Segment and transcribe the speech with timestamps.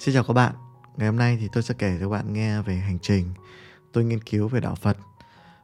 [0.00, 0.54] Xin chào các bạn,
[0.96, 3.32] ngày hôm nay thì tôi sẽ kể cho các bạn nghe về hành trình
[3.92, 4.96] tôi nghiên cứu về đạo Phật.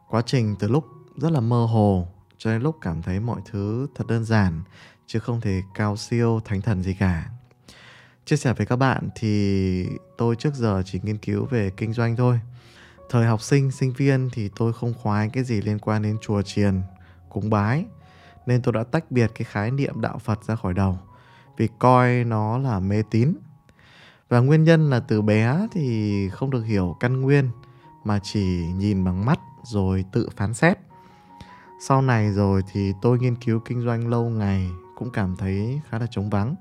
[0.09, 0.85] Quá trình từ lúc
[1.17, 2.08] rất là mơ hồ
[2.38, 4.62] cho đến lúc cảm thấy mọi thứ thật đơn giản
[5.07, 7.30] chứ không thể cao siêu thánh thần gì cả.
[8.25, 9.87] Chia sẻ với các bạn thì
[10.19, 12.40] tôi trước giờ chỉ nghiên cứu về kinh doanh thôi.
[13.11, 16.43] Thời học sinh, sinh viên thì tôi không khoái cái gì liên quan đến chùa
[16.43, 16.83] chiền,
[17.29, 17.84] cúng bái
[18.47, 20.98] nên tôi đã tách biệt cái khái niệm đạo Phật ra khỏi đầu
[21.57, 23.34] vì coi nó là mê tín
[24.29, 27.51] và nguyên nhân là từ bé thì không được hiểu căn nguyên,
[28.05, 30.79] mà chỉ nhìn bằng mắt rồi tự phán xét.
[31.80, 35.99] Sau này rồi thì tôi nghiên cứu kinh doanh lâu ngày cũng cảm thấy khá
[35.99, 36.55] là trống vắng.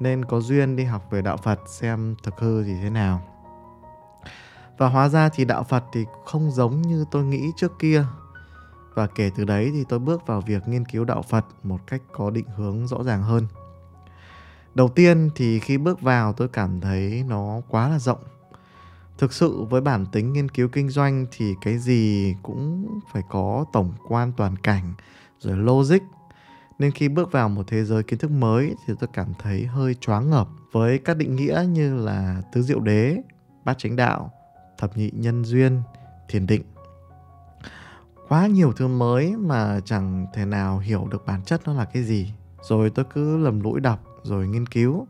[0.00, 3.22] Nên có duyên đi học về đạo phật xem thực hư thì thế nào.
[4.78, 8.04] Và hóa ra thì đạo phật thì không giống như tôi nghĩ trước kia.
[8.94, 12.02] Và kể từ đấy thì tôi bước vào việc nghiên cứu đạo phật một cách
[12.12, 13.46] có định hướng rõ ràng hơn
[14.76, 18.22] đầu tiên thì khi bước vào tôi cảm thấy nó quá là rộng.
[19.18, 23.64] Thực sự với bản tính nghiên cứu kinh doanh thì cái gì cũng phải có
[23.72, 24.94] tổng quan toàn cảnh,
[25.38, 25.98] rồi logic.
[26.78, 29.94] Nên khi bước vào một thế giới kiến thức mới thì tôi cảm thấy hơi
[29.94, 33.16] choáng ngợp với các định nghĩa như là tứ diệu đế,
[33.64, 34.32] bát chánh đạo,
[34.78, 35.82] thập nhị nhân duyên,
[36.28, 36.62] thiền định.
[38.28, 42.02] Quá nhiều thứ mới mà chẳng thể nào hiểu được bản chất nó là cái
[42.02, 42.32] gì.
[42.62, 45.06] Rồi tôi cứ lầm lũi đọc rồi nghiên cứu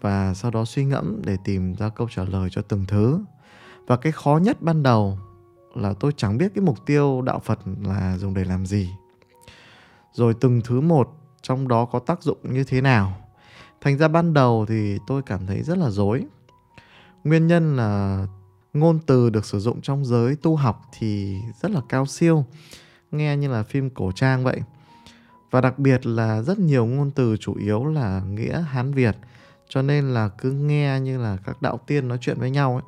[0.00, 3.20] và sau đó suy ngẫm để tìm ra câu trả lời cho từng thứ.
[3.86, 5.18] Và cái khó nhất ban đầu
[5.74, 8.90] là tôi chẳng biết cái mục tiêu đạo phật là dùng để làm gì.
[10.12, 11.08] Rồi từng thứ một
[11.42, 13.16] trong đó có tác dụng như thế nào.
[13.80, 16.24] Thành ra ban đầu thì tôi cảm thấy rất là dối
[17.24, 18.26] nguyên nhân là
[18.72, 22.44] ngôn từ được sử dụng trong giới tu học thì rất là cao siêu,
[23.12, 24.60] nghe như là phim cổ trang vậy
[25.52, 29.16] và đặc biệt là rất nhiều ngôn từ chủ yếu là nghĩa hán việt
[29.68, 32.82] cho nên là cứ nghe như là các đạo tiên nói chuyện với nhau ấy.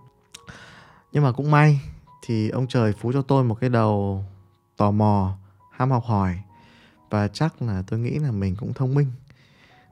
[1.12, 1.80] Nhưng mà cũng may
[2.26, 4.24] thì ông trời phú cho tôi một cái đầu
[4.76, 5.36] tò mò
[5.70, 6.38] ham học hỏi
[7.10, 9.06] và chắc là tôi nghĩ là mình cũng thông minh.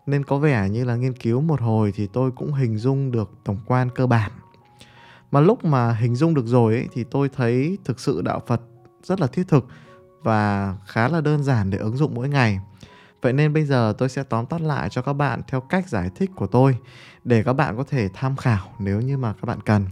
[0.07, 3.31] Nên có vẻ như là nghiên cứu một hồi thì tôi cũng hình dung được
[3.45, 4.31] tổng quan cơ bản.
[5.31, 8.61] Mà lúc mà hình dung được rồi ấy, thì tôi thấy thực sự đạo phật
[9.03, 9.67] rất là thiết thực
[10.23, 12.61] và khá là đơn giản để ứng dụng mỗi ngày.
[13.23, 16.11] Vậy nên bây giờ tôi sẽ tóm tắt lại cho các bạn theo cách giải
[16.15, 16.79] thích của tôi,
[17.25, 19.87] để các bạn có thể tham khảo nếu như mà các bạn cần.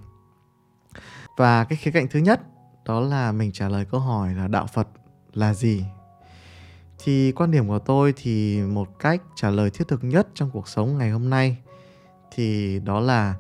[1.37, 2.41] Và cái khía cạnh thứ nhất,
[2.85, 4.89] đó là mình trả lời câu hỏi là đạo Phật
[5.33, 5.85] là gì?
[7.05, 10.69] Thì quan điểm của tôi thì một cách trả lời thiết thực nhất trong cuộc
[10.69, 11.57] sống ngày hôm nay
[12.31, 13.35] thì đó là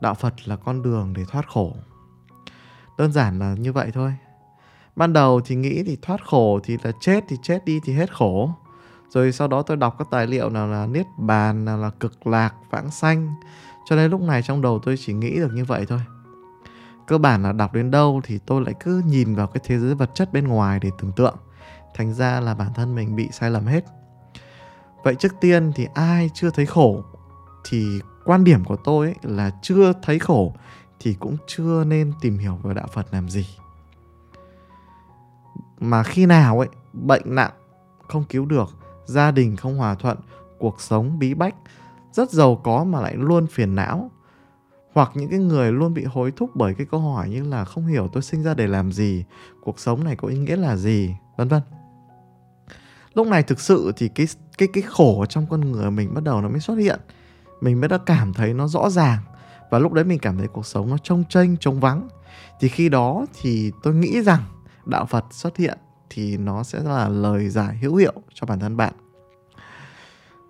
[0.00, 1.76] đạo Phật là con đường để thoát khổ.
[2.98, 4.14] Đơn giản là như vậy thôi
[4.96, 8.14] ban đầu thì nghĩ thì thoát khổ thì là chết, thì chết đi thì hết
[8.14, 8.50] khổ.
[9.08, 12.26] Rồi sau đó tôi đọc các tài liệu nào là niết bàn, nào là cực
[12.26, 13.34] lạc, vãng sanh.
[13.88, 16.00] Cho nên lúc này trong đầu tôi chỉ nghĩ được như vậy thôi.
[17.06, 19.94] Cơ bản là đọc đến đâu thì tôi lại cứ nhìn vào cái thế giới
[19.94, 21.36] vật chất bên ngoài để tưởng tượng.
[21.94, 23.84] Thành ra là bản thân mình bị sai lầm hết.
[25.04, 27.02] Vậy trước tiên thì ai chưa thấy khổ?
[27.64, 30.54] Thì quan điểm của tôi ấy là chưa thấy khổ
[31.00, 33.46] thì cũng chưa nên tìm hiểu về đạo phật làm gì
[35.82, 37.52] mà khi nào ấy, bệnh nặng,
[38.08, 38.68] không cứu được,
[39.04, 40.18] gia đình không hòa thuận,
[40.58, 41.54] cuộc sống bí bách,
[42.12, 44.10] rất giàu có mà lại luôn phiền não.
[44.92, 47.86] Hoặc những cái người luôn bị hối thúc bởi cái câu hỏi như là không
[47.86, 49.24] hiểu tôi sinh ra để làm gì,
[49.62, 51.14] cuộc sống này có ý nghĩa là gì?
[51.36, 51.62] vân vân.
[53.14, 54.26] Lúc này thực sự thì cái
[54.58, 57.00] cái cái khổ trong con người mình bắt đầu nó mới xuất hiện.
[57.60, 59.18] Mình mới đã cảm thấy nó rõ ràng.
[59.70, 62.08] Và lúc đấy mình cảm thấy cuộc sống nó trông tranh trông vắng.
[62.60, 64.42] Thì khi đó thì tôi nghĩ rằng
[64.84, 65.78] đạo Phật xuất hiện
[66.10, 68.92] thì nó sẽ là lời giải hữu hiệu cho bản thân bạn.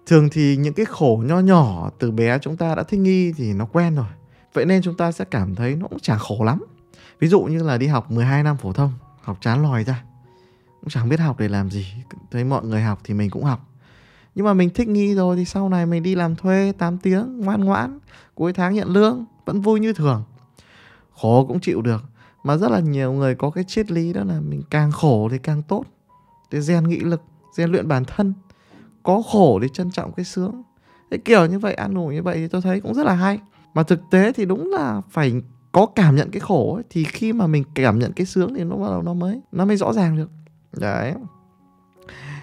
[0.06, 3.52] Thường thì những cái khổ nho nhỏ từ bé chúng ta đã thích nghi thì
[3.52, 4.06] nó quen rồi.
[4.54, 6.62] Vậy nên chúng ta sẽ cảm thấy nó cũng chả khổ lắm.
[7.20, 10.04] Ví dụ như là đi học 12 năm phổ thông, học chán lòi ra.
[10.80, 11.86] Cũng chẳng biết học để làm gì.
[12.30, 13.68] Thấy mọi người học thì mình cũng học.
[14.34, 17.40] Nhưng mà mình thích nghi rồi thì sau này mình đi làm thuê 8 tiếng,
[17.40, 17.98] ngoan ngoãn,
[18.34, 20.24] cuối tháng nhận lương, vẫn vui như thường.
[21.14, 22.04] Khổ cũng chịu được
[22.44, 25.38] mà rất là nhiều người có cái triết lý đó là mình càng khổ thì
[25.38, 25.84] càng tốt.
[26.50, 27.22] Để rèn nghị lực
[27.56, 28.34] rèn luyện bản thân.
[29.02, 30.62] Có khổ để trân trọng cái sướng.
[31.10, 33.40] Cái kiểu như vậy ăn ngủ như vậy thì tôi thấy cũng rất là hay.
[33.74, 35.42] Mà thực tế thì đúng là phải
[35.72, 38.64] có cảm nhận cái khổ ấy, thì khi mà mình cảm nhận cái sướng thì
[38.64, 40.30] nó bắt đầu nó mới nó mới rõ ràng được.
[40.72, 41.14] Đấy.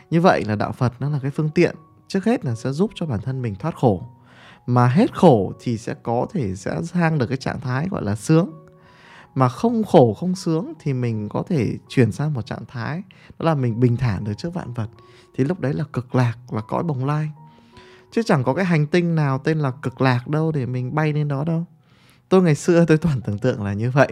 [0.10, 1.76] Như vậy là đạo phật nó là cái phương tiện.
[2.08, 4.04] Trước hết là sẽ giúp cho bản thân mình thoát khổ.
[4.66, 8.16] Mà hết khổ thì sẽ có thể sẽ sang được cái trạng thái gọi là
[8.16, 8.52] sướng
[9.36, 13.04] mà không khổ không sướng thì mình có thể chuyển sang một trạng thái
[13.40, 14.88] đó là mình bình thản được trước vạn vật.
[15.36, 17.30] Thì lúc đấy là cực lạc là cõi bồng lai.
[18.12, 21.14] Chứ chẳng có cái hành tinh nào tên là cực lạc đâu để mình bay
[21.14, 21.66] lên đó đâu.
[22.30, 24.08] Tôi ngày xưa tôi toàn tưởng tượng là như vậy.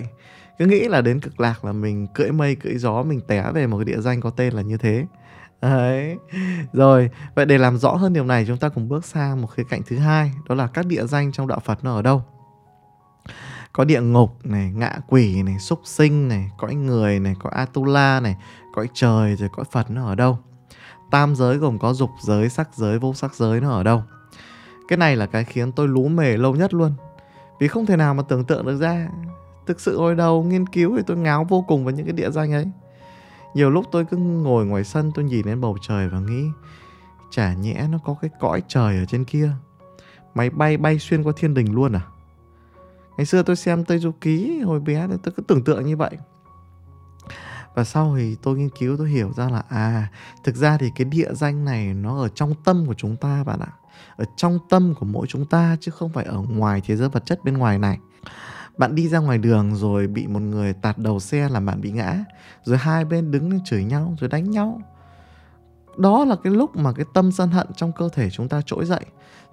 [0.60, 3.68] Cứ nghĩ là đến cực lạc là mình cưỡi mây cưỡi gió mình té về
[3.68, 5.06] một cái địa danh có tên là như thế.
[5.62, 6.18] Đấy.
[6.74, 9.64] Rồi, vậy để làm rõ hơn điều này chúng ta cùng bước sang một khía
[9.70, 12.24] cạnh thứ hai, đó là các địa danh trong đạo Phật nó ở đâu.
[13.78, 18.20] Có địa ngục này, ngạ quỷ này, súc sinh này, cõi người này, cõi Atula
[18.20, 18.36] này,
[18.74, 20.40] cõi trời rồi cõi Phật nó ở đâu.
[21.12, 24.04] Tam giới gồm có dục giới, sắc giới, vô sắc giới nó ở đâu.
[24.88, 26.94] Cái này là cái khiến tôi lú mề lâu nhất luôn.
[27.60, 29.08] Vì không thể nào mà tưởng tượng được ra.
[29.68, 32.30] Thực sự hồi đầu nghiên cứu thì tôi ngáo vô cùng với những cái địa
[32.32, 32.68] danh ấy
[33.58, 36.46] nhiều lúc tôi cứ ngồi ngoài sân tôi nhìn lên bầu trời và nghĩ
[37.30, 39.52] chả nhẽ nó có cái cõi trời ở trên kia
[40.36, 42.02] máy bay bay xuyên qua thiên đình luôn à
[43.18, 46.18] ngày xưa tôi xem tây du ký hồi bé tôi cứ tưởng tượng như vậy.
[47.76, 50.12] Và sau thì tôi nghiên cứu, tôi hiểu ra là à
[50.44, 53.60] thực ra thì cái địa danh này nó ở trong tâm của chúng ta bạn
[53.60, 53.72] ạ.
[54.16, 57.26] Ở trong tâm của mỗi chúng ta chứ không phải ở ngoài thế giới vật
[57.26, 58.00] chất bên ngoài này.
[58.78, 61.92] Bạn đi ra ngoài đường rồi bị một người tạt đầu xe làm bạn bị
[61.92, 62.24] ngã,
[62.64, 64.82] rồi hai bên đứng lên chửi nhau, rồi đánh nhau.
[65.98, 68.86] Đó là cái lúc mà cái tâm sân hận trong cơ thể chúng ta trỗi
[68.86, 69.06] dậy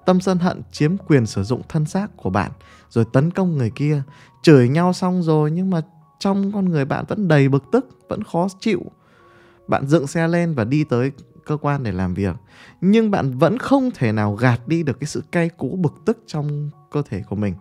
[0.06, 2.52] tâm sân hận chiếm quyền sử dụng thân xác của bạn
[2.90, 4.02] rồi tấn công người kia.
[4.42, 5.80] Chửi nhau xong rồi nhưng mà
[6.18, 8.82] trong con người bạn vẫn đầy bực tức vẫn khó chịu.
[9.66, 11.12] Bạn dựng xe lên và đi tới
[11.46, 12.36] cơ quan để làm việc.
[12.80, 16.18] Nhưng bạn vẫn không thể nào gạt đi được cái sự cay cú bực tức
[16.26, 17.54] trong cơ thể của mình.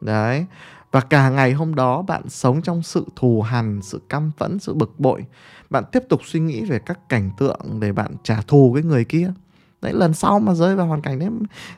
[0.00, 0.46] Đấy.
[0.92, 4.74] Và cả ngày hôm đó bạn sống trong sự thù hằn, sự căm phẫn, sự
[4.74, 5.24] bực bội.
[5.70, 9.04] Bạn tiếp tục suy nghĩ về các cảnh tượng để bạn trả thù cái người
[9.04, 9.32] kia.
[9.82, 11.28] Đấy, lần sau mà rơi vào hoàn cảnh đấy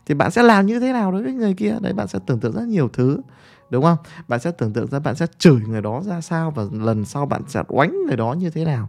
[0.06, 1.76] thì bạn sẽ làm như thế nào đối với người kia?
[1.80, 3.20] Đấy, bạn sẽ tưởng tượng rất nhiều thứ.
[3.70, 3.96] Đúng không?
[4.28, 7.26] Bạn sẽ tưởng tượng ra bạn sẽ chửi người đó ra sao và lần sau
[7.26, 8.88] bạn sẽ oánh người đó như thế nào.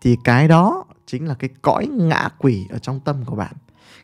[0.00, 3.52] Thì cái đó chính là cái cõi ngạ quỷ ở trong tâm của bạn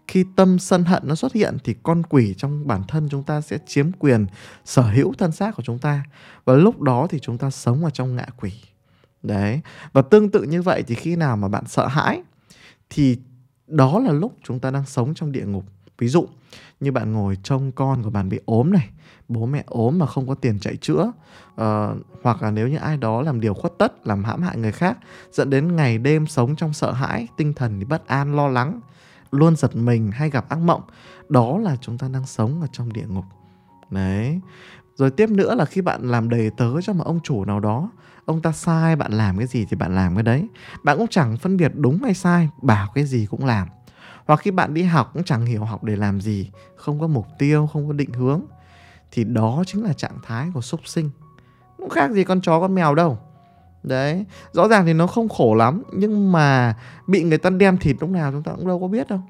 [0.09, 3.41] khi tâm sân hận nó xuất hiện thì con quỷ trong bản thân chúng ta
[3.41, 4.27] sẽ chiếm quyền
[4.65, 6.03] sở hữu thân xác của chúng ta
[6.45, 8.53] và lúc đó thì chúng ta sống ở trong ngạ quỷ
[9.23, 9.61] đấy,
[9.93, 12.23] và tương tự như vậy thì khi nào mà bạn sợ hãi
[12.91, 13.19] thì
[13.69, 15.65] đó là lúc chúng ta đang sống trong địa ngục.
[15.99, 16.27] Ví dụ
[16.81, 18.89] như bạn ngồi trông con của bạn bị ốm này
[19.29, 21.13] bố mẹ ốm mà không có tiền chạy chữa
[21.61, 24.73] uh, hoặc là nếu như ai đó làm điều khuất tất làm hãm hại người
[24.73, 24.99] khác
[25.33, 28.81] dẫn đến ngày đêm sống trong sợ hãi tinh thần thì bất an lo lắng
[29.31, 30.83] luôn giật mình hay gặp ác mộng.
[31.29, 33.25] Đó là chúng ta đang sống ở trong địa ngục.
[33.91, 34.41] Đấy.
[34.97, 37.91] Rồi tiếp nữa là khi bạn làm đầy tớ cho một ông chủ nào đó
[38.29, 40.49] ông ta sai, bạn làm cái gì thì bạn làm cái đấy.
[40.83, 43.69] Bạn cũng chẳng phân biệt đúng hay sai, bảo cái gì cũng làm.
[44.27, 47.27] Hoặc khi bạn đi học cũng chẳng hiểu học để làm gì, không có mục
[47.39, 48.41] tiêu, không có định hướng,
[49.13, 51.11] thì đó chính là trạng thái của súc sinh.
[51.77, 53.19] Cũng khác gì con chó, con mèo đâu.
[53.83, 56.75] Đấy, rõ ràng thì nó không khổ lắm, nhưng mà
[57.07, 59.21] bị người ta đem thịt lúc nào chúng ta cũng đâu có biết đâu.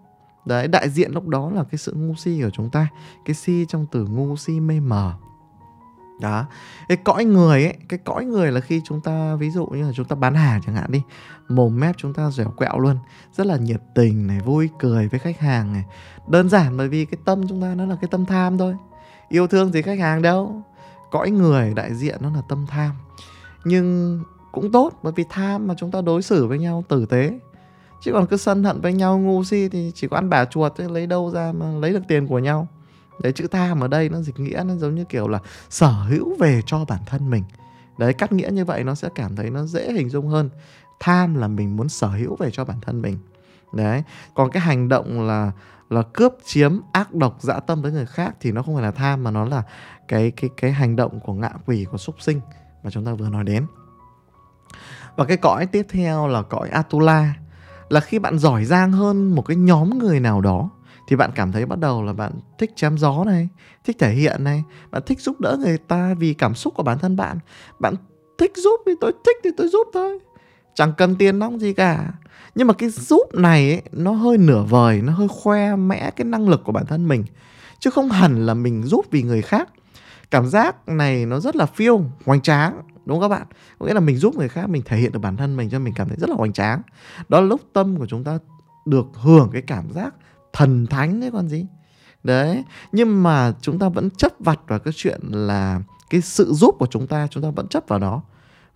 [0.46, 2.88] Đấy, đại diện lúc đó là cái sự ngu si của chúng ta,
[3.24, 5.14] cái si trong từ ngu si mê mờ
[6.20, 6.46] đó.
[6.88, 9.92] Cái cõi người ấy, cái cõi người là khi chúng ta, ví dụ như là
[9.94, 11.02] chúng ta bán hàng chẳng hạn đi,
[11.48, 12.96] mồm mép chúng ta dẻo quẹo luôn,
[13.32, 15.84] rất là nhiệt tình này, vui cười với khách hàng này.
[16.28, 18.76] Đơn giản bởi vì cái tâm chúng ta nó là cái tâm tham thôi.
[19.28, 20.62] Yêu thương gì khách hàng đâu.
[21.10, 22.90] Cõi người đại diện nó là tâm tham.
[23.64, 24.20] Nhưng
[24.52, 27.38] cũng tốt bởi vì tham mà chúng ta đối xử với nhau tử tế.
[28.00, 30.72] Chứ còn cứ sân hận với nhau, ngu si thì chỉ có ăn bả chuột
[30.78, 32.68] chứ lấy đâu ra mà lấy được tiền của nhau
[33.22, 35.38] đấy, chữ tham ở đây nó dịch nghĩa, nó giống như kiểu là
[35.70, 37.44] sở hữu về cho bản thân mình.
[37.98, 40.50] Đấy, cắt nghĩa như vậy nó sẽ cảm thấy nó dễ hình dung hơn.
[41.00, 43.18] Tham là mình muốn sở hữu về cho bản thân mình.
[43.72, 44.02] Đấy,
[44.34, 45.52] còn cái hành động là
[45.90, 48.90] là cướp, chiếm, ác độc, dã tâm với người khác thì nó không phải là
[48.90, 49.62] tham mà nó là
[50.08, 52.40] cái cái cái hành động của ngạ quỷ, của súc sinh
[52.82, 53.66] mà chúng ta vừa nói đến.
[55.16, 57.34] Và cái cõi tiếp theo là cõi Atula,
[57.88, 60.70] là khi bạn giỏi giang hơn một cái nhóm người nào đó
[61.08, 63.48] thì bạn cảm thấy bắt đầu là bạn thích chém gió này,
[63.84, 66.98] thích thể hiện này, bạn thích giúp đỡ người ta vì cảm xúc của bản
[66.98, 67.38] thân bạn.
[67.78, 67.94] Bạn
[68.38, 70.18] thích giúp thì tôi thích thì tôi giúp thôi.
[70.74, 72.12] Chẳng cần tiền nong gì cả.
[72.54, 76.24] Nhưng mà cái giúp này ấy, nó hơi nửa vời, nó hơi khoe mẽ cái
[76.24, 77.24] năng lực của bản thân mình.
[77.78, 79.68] Chứ không hẳn là mình giúp vì người khác.
[80.30, 83.46] Cảm giác này nó rất là phiêu, hoành tráng đúng không các bạn
[83.78, 85.78] có nghĩa là mình giúp người khác mình thể hiện được bản thân mình cho
[85.78, 86.82] mình cảm thấy rất là hoành tráng
[87.28, 88.38] đó là lúc tâm của chúng ta
[88.86, 90.14] được hưởng cái cảm giác
[90.52, 91.66] thần thánh đấy con gì?
[92.22, 96.74] Đấy, nhưng mà chúng ta vẫn chấp vặt vào cái chuyện là cái sự giúp
[96.78, 98.22] của chúng ta chúng ta vẫn chấp vào đó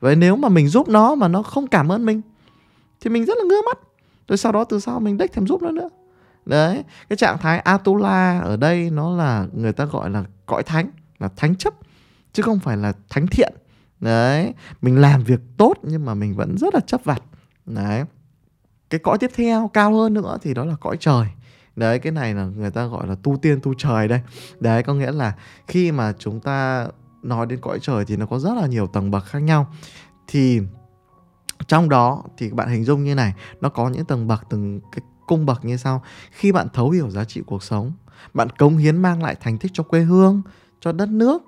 [0.00, 2.20] vậy nếu mà mình giúp nó mà nó không cảm ơn mình,
[3.00, 3.78] thì mình rất là ngứa mắt.
[4.28, 5.88] Rồi sau đó từ sau mình đếch thèm giúp nó nữa.
[6.46, 10.90] Đấy, cái trạng thái atula ở đây nó là người ta gọi là cõi thánh,
[11.18, 11.74] là thánh chấp,
[12.32, 13.52] chứ không phải là thánh thiện.
[14.00, 17.22] Đấy, mình làm việc tốt nhưng mà mình vẫn rất là chấp vặt.
[17.66, 18.04] Đấy,
[18.90, 21.26] cái cõi tiếp theo cao hơn nữa thì đó là cõi trời
[21.76, 24.20] đấy, cái này là người ta gọi là tu tiên tu trời đây.
[24.60, 25.34] Đấy, có nghĩa là
[25.66, 26.88] khi mà chúng ta
[27.22, 29.66] nói đến cõi trời thì nó có rất là nhiều tầng bậc khác nhau.
[30.26, 30.60] Thì
[31.66, 35.00] trong đó thì bạn hình dung như này, nó có những tầng bậc, từng cái
[35.26, 36.02] cung bậc như sau.
[36.30, 37.92] Khi bạn thấu hiểu giá trị cuộc sống,
[38.34, 40.42] bạn cống hiến mang lại thành tích cho quê hương,
[40.80, 41.42] cho đất nước,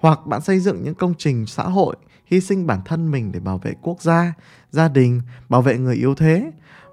[0.00, 1.96] hoặc bạn xây dựng những công trình xã hội,
[2.26, 4.34] hy sinh bản thân mình để bảo vệ quốc gia
[4.70, 6.50] gia đình, bảo vệ người yếu thế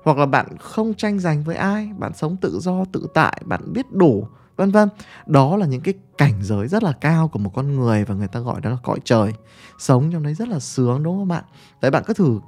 [0.08, 3.74] hoặc là bạn không tranh giành với ai, bạn sống tự do, tự tại, bạn
[3.74, 4.90] biết đủ, vân vân.
[5.26, 8.28] Đó là những cái cảnh giới rất là cao của một con người và người
[8.28, 9.34] ta gọi đó là cõi trời.
[9.80, 11.44] Sống trong đấy rất là sướng, đúng không bạn?
[11.82, 12.40] Đấy, bạn cứ thử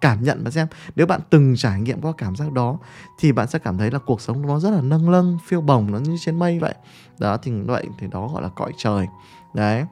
[0.00, 0.66] cảm nhận và xem.
[0.96, 2.78] Nếu bạn từng trải nghiệm qua cảm giác đó,
[3.18, 5.92] thì bạn sẽ cảm thấy là cuộc sống nó rất là nâng lâng, phiêu bồng
[5.92, 6.74] nó như trên mây vậy.
[7.18, 9.06] Đó, thì vậy thì đó gọi là cõi trời.
[9.54, 9.84] Đấy.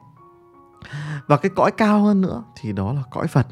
[1.27, 3.47] Và cái cõi cao hơn nữa thì đó là cõi phật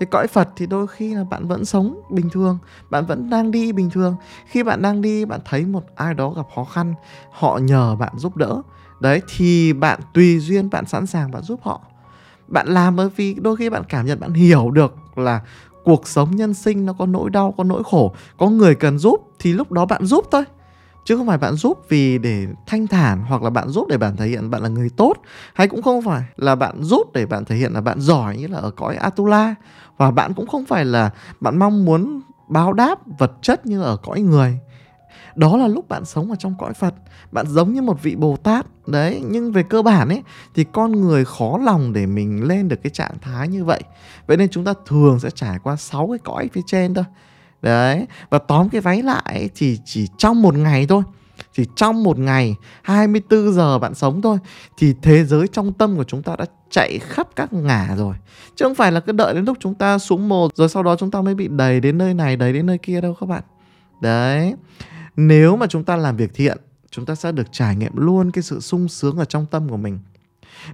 [0.00, 2.58] cái cõi Phật thì đôi khi là bạn vẫn sống bình thường,
[2.90, 4.16] bạn vẫn đang đi bình thường.
[4.46, 6.94] Khi bạn đang đi, bạn thấy một ai đó gặp khó khăn,
[7.30, 8.62] họ nhờ bạn giúp đỡ.
[9.00, 11.80] Đấy thì bạn tùy duyên, bạn sẵn sàng bạn giúp họ.
[12.48, 15.40] Bạn làm bởi vì đôi khi bạn cảm nhận bạn hiểu được là
[15.84, 19.20] cuộc sống nhân sinh nó có nỗi đau, có nỗi khổ, có người cần giúp
[19.38, 20.44] thì lúc đó bạn giúp thôi
[21.10, 24.16] chứ không phải bạn giúp vì để thanh thản hoặc là bạn giúp để bạn
[24.16, 25.14] thể hiện bạn là người tốt.
[25.54, 28.46] Hay cũng không phải là bạn giúp để bạn thể hiện là bạn giỏi như
[28.46, 29.54] là ở cõi Atula.
[29.96, 33.96] Và bạn cũng không phải là bạn mong muốn báo đáp vật chất như ở
[33.96, 34.58] cõi người.
[35.34, 36.94] Đó là lúc bạn sống ở trong cõi Phật.
[37.32, 38.66] Bạn giống như một vị Bồ Tát.
[38.86, 40.22] Đấy, nhưng về cơ bản ấy,
[40.54, 43.80] thì con người khó lòng để mình lên được cái trạng thái như vậy.
[44.26, 47.04] Vậy nên chúng ta thường sẽ trải qua sáu cái cõi phía trên thôi
[47.62, 51.02] đấy, và tóm cái váy lại thì chỉ trong một ngày thôi.
[51.52, 54.38] Chỉ trong một ngày 24 giờ bạn sống thôi,
[54.78, 58.14] thì thế giới trong tâm của chúng ta đã chạy khắp các ngả rồi.
[58.56, 60.96] Chứ không phải là cứ đợi đến lúc chúng ta xuống một, rồi sau đó
[60.96, 63.42] chúng ta mới bị đầy đến nơi này đầy đến nơi kia đâu các bạn.
[64.02, 64.54] Đấy,
[65.16, 66.58] nếu mà chúng ta làm việc thiện,
[66.90, 69.76] chúng ta sẽ được trải nghiệm luôn cái sự sung sướng ở trong tâm của
[69.76, 69.98] mình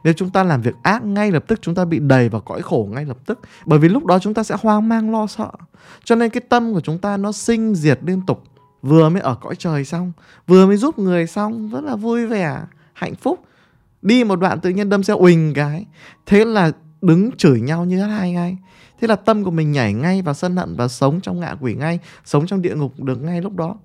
[0.04, 2.62] nếu chúng ta làm việc ác ngay lập tức chúng ta bị đầy vào cõi
[2.62, 3.40] khổ ngay lập tức.
[3.66, 5.50] Bởi vì lúc đó chúng ta sẽ hoang mang lo sợ.
[6.04, 8.42] Cho nên cái tâm của chúng ta nó sinh diệt liên tục.
[8.82, 10.12] Vừa mới ở cõi trời xong
[10.46, 12.60] vừa mới giúp người xong rất là vui vẻ
[12.92, 13.40] hạnh phúc.
[14.02, 15.86] Đi một đoạn tự nhiên đâm xe uỳnh cái.
[16.26, 16.72] Thế là
[17.02, 18.56] đứng chửi nhau như hai ngay.
[19.00, 21.74] Thế là tâm của mình nhảy ngay vào sân hận và sống trong ngạ quỷ
[21.74, 23.76] ngay sống trong địa ngục được ngay lúc đó.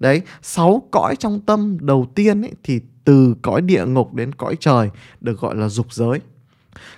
[0.00, 4.56] Đấy sáu cõi trong tâm đầu tiên ấy, thì từ cõi địa ngục đến cõi
[4.60, 6.20] trời, được gọi là dục giới.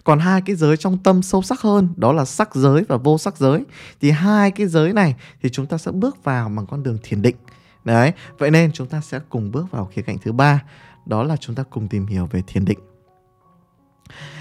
[0.04, 3.18] Còn hai cái giới trong tâm sâu sắc hơn, đó là sắc giới và vô
[3.18, 3.64] sắc giới,
[4.00, 7.22] thì hai cái giới này thì chúng ta sẽ bước vào bằng con đường thiền
[7.22, 7.36] định.
[7.84, 10.62] Đấy, vậy nên chúng ta sẽ cùng bước vào khía cạnh thứ ba,
[11.06, 12.78] đó là chúng ta cùng tìm hiểu về thiền định.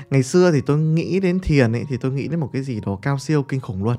[0.09, 2.79] Ngày xưa thì tôi nghĩ đến thiền ấy, thì tôi nghĩ đến một cái gì
[2.85, 3.97] đó cao siêu, kinh khủng luôn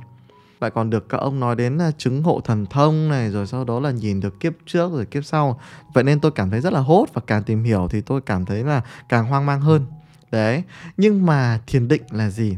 [0.61, 3.65] lại còn được các ông nói đến là chứng hộ thần thông này rồi sau
[3.65, 5.61] đó là nhìn được kiếp trước rồi kiếp sau.
[5.95, 8.45] Vậy nên tôi cảm thấy rất là hốt và càng tìm hiểu thì tôi cảm
[8.45, 9.87] thấy là càng hoang mang hơn.
[10.31, 10.63] Đấy
[10.97, 12.57] nhưng mà thiền định là gì?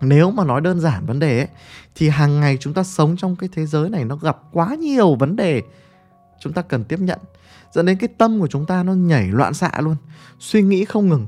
[0.00, 1.48] Nếu mà nói đơn giản vấn đề ấy,
[1.94, 5.14] thì hàng ngày chúng ta sống trong cái thế giới này nó gặp quá nhiều
[5.14, 5.62] vấn đề
[6.40, 7.18] chúng ta cần tiếp nhận.
[7.72, 9.96] Dẫn đến cái tâm của chúng ta nó nhảy loạn xạ luôn
[10.38, 11.26] suy nghĩ không ngừng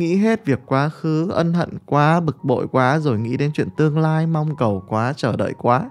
[0.00, 3.68] nghĩ hết việc quá khứ, ân hận quá, bực bội quá, rồi nghĩ đến chuyện
[3.76, 5.90] tương lai, mong cầu quá, chờ đợi quá.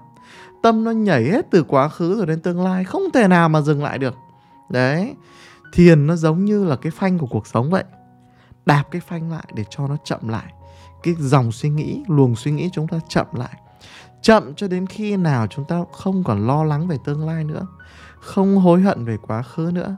[0.62, 3.60] Tâm nó nhảy hết từ quá khứ rồi đến tương lai, không thể nào mà
[3.60, 4.14] dừng lại được.
[4.70, 5.14] Đấy,
[5.72, 7.84] thiền nó giống như là cái phanh của cuộc sống vậy.
[8.66, 10.52] Đạp cái phanh lại để cho nó chậm lại.
[11.02, 13.56] Cái dòng suy nghĩ, luồng suy nghĩ chúng ta chậm lại.
[14.22, 17.66] Chậm cho đến khi nào chúng ta không còn lo lắng về tương lai nữa,
[18.20, 19.96] không hối hận về quá khứ nữa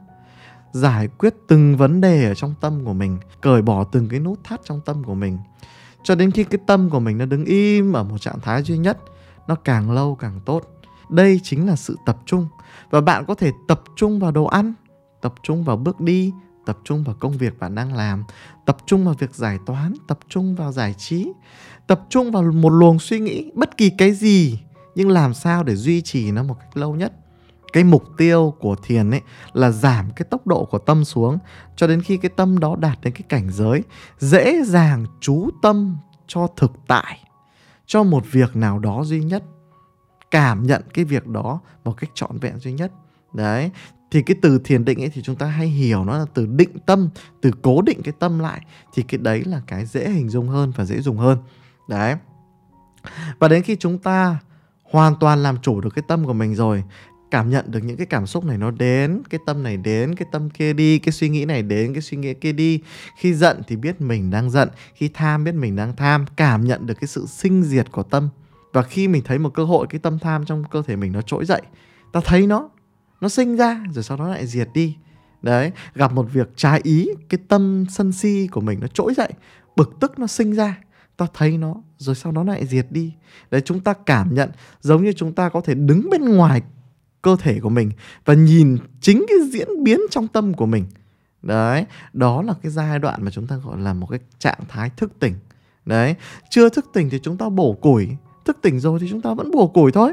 [0.72, 4.44] giải quyết từng vấn đề ở trong tâm của mình, cởi bỏ từng cái nút
[4.44, 5.38] thắt trong tâm của mình.
[6.04, 8.78] Cho đến khi cái tâm của mình nó đứng im ở một trạng thái duy
[8.78, 8.98] nhất,
[9.48, 10.80] nó càng lâu càng tốt.
[11.10, 12.48] Đây chính là sự tập trung.
[12.90, 14.74] Và bạn có thể tập trung vào đồ ăn,
[15.20, 16.32] tập trung vào bước đi,
[16.66, 18.24] tập trung vào công việc bạn đang làm,
[18.66, 21.32] tập trung vào việc giải toán, tập trung vào giải trí,
[21.86, 24.58] tập trung vào một luồng suy nghĩ, bất kỳ cái gì,
[24.94, 27.12] nhưng làm sao để duy trì nó một cách lâu nhất
[27.72, 29.20] cái mục tiêu của thiền ấy
[29.52, 31.38] là giảm cái tốc độ của tâm xuống,
[31.76, 33.82] cho đến khi cái tâm đó đạt đến cái cảnh giới
[34.18, 37.18] dễ dàng chú tâm cho thực tại,
[37.86, 39.42] cho một việc nào đó duy nhất,
[40.30, 42.92] cảm nhận cái việc đó một cách trọn vẹn duy nhất.
[43.34, 43.70] Đấy,
[44.10, 46.78] thì cái từ thiền định ấy thì chúng ta hay hiểu nó là từ định
[46.86, 47.08] tâm,
[47.40, 50.72] từ cố định cái tâm lại, thì cái đấy là cái dễ hình dung hơn
[50.76, 51.38] và dễ dùng hơn.
[51.88, 52.16] Đấy,
[53.38, 54.38] và đến khi chúng ta
[54.90, 56.84] hoàn toàn làm chủ được cái tâm của mình rồi
[57.32, 60.28] cảm nhận được những cái cảm xúc này nó đến, cái tâm này đến, cái
[60.32, 62.80] tâm kia đi, cái suy nghĩ này đến, cái suy nghĩ kia đi.
[63.16, 66.86] Khi giận thì biết mình đang giận, khi tham biết mình đang tham, cảm nhận
[66.86, 68.28] được cái sự sinh diệt của tâm.
[68.72, 71.22] Và khi mình thấy một cơ hội, cái tâm tham trong cơ thể mình nó
[71.22, 71.62] trỗi dậy,
[72.12, 72.68] ta thấy nó
[73.20, 74.96] nó sinh ra rồi sau đó lại diệt đi.
[75.42, 79.32] Đấy, gặp một việc trái ý, cái tâm sân si của mình nó trỗi dậy,
[79.76, 80.78] bực tức nó sinh ra,
[81.16, 83.12] ta thấy nó rồi sau đó lại diệt đi.
[83.50, 86.62] Đấy, chúng ta cảm nhận, giống như chúng ta có thể đứng bên ngoài
[87.22, 87.90] cơ thể của mình
[88.24, 90.84] và nhìn chính cái diễn biến trong tâm của mình.
[91.42, 94.90] Đấy, đó là cái giai đoạn mà chúng ta gọi là một cái trạng thái
[94.96, 95.34] thức tỉnh.
[95.86, 96.14] Đấy,
[96.50, 98.08] chưa thức tỉnh thì chúng ta bổ củi,
[98.44, 100.12] thức tỉnh rồi thì chúng ta vẫn bổ củi thôi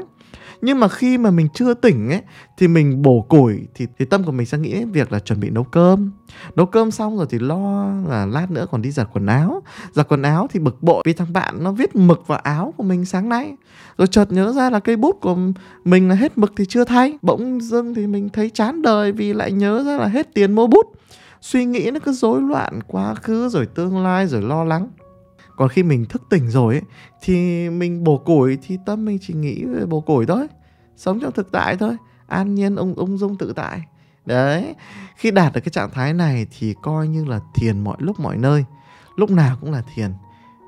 [0.62, 2.22] nhưng mà khi mà mình chưa tỉnh ấy,
[2.58, 5.40] thì mình bổ củi, thì thì tâm của mình sẽ nghĩ đến việc là chuẩn
[5.40, 6.10] bị nấu cơm.
[6.56, 9.62] Nấu cơm xong rồi thì lo là lát nữa còn đi giặt quần áo.
[9.92, 12.82] Giặt quần áo thì bực bội vì thằng bạn nó viết mực vào áo của
[12.82, 13.52] mình sáng nay.
[13.98, 15.36] Rồi chợt nhớ ra là cây bút của
[15.84, 17.18] mình là hết mực thì chưa thay.
[17.22, 20.66] Bỗng dưng thì mình thấy chán đời vì lại nhớ ra là hết tiền mua
[20.66, 20.86] bút.
[21.40, 24.88] Suy nghĩ nó cứ rối loạn quá khứ, rồi tương lai, rồi lo lắng
[25.56, 26.82] còn khi mình thức tỉnh rồi ấy,
[27.22, 30.46] thì mình bổ củi thì tâm mình chỉ nghĩ về bổ củi thôi.
[30.96, 33.82] Sống trong thực tại thôi an nhiên ung ung dung tự tại.
[34.26, 34.74] Đấy
[35.16, 38.36] khi đạt được cái trạng thái này thì coi như là thiền mọi lúc mọi
[38.36, 38.64] nơi.
[39.16, 40.10] Lúc nào cũng là thiền.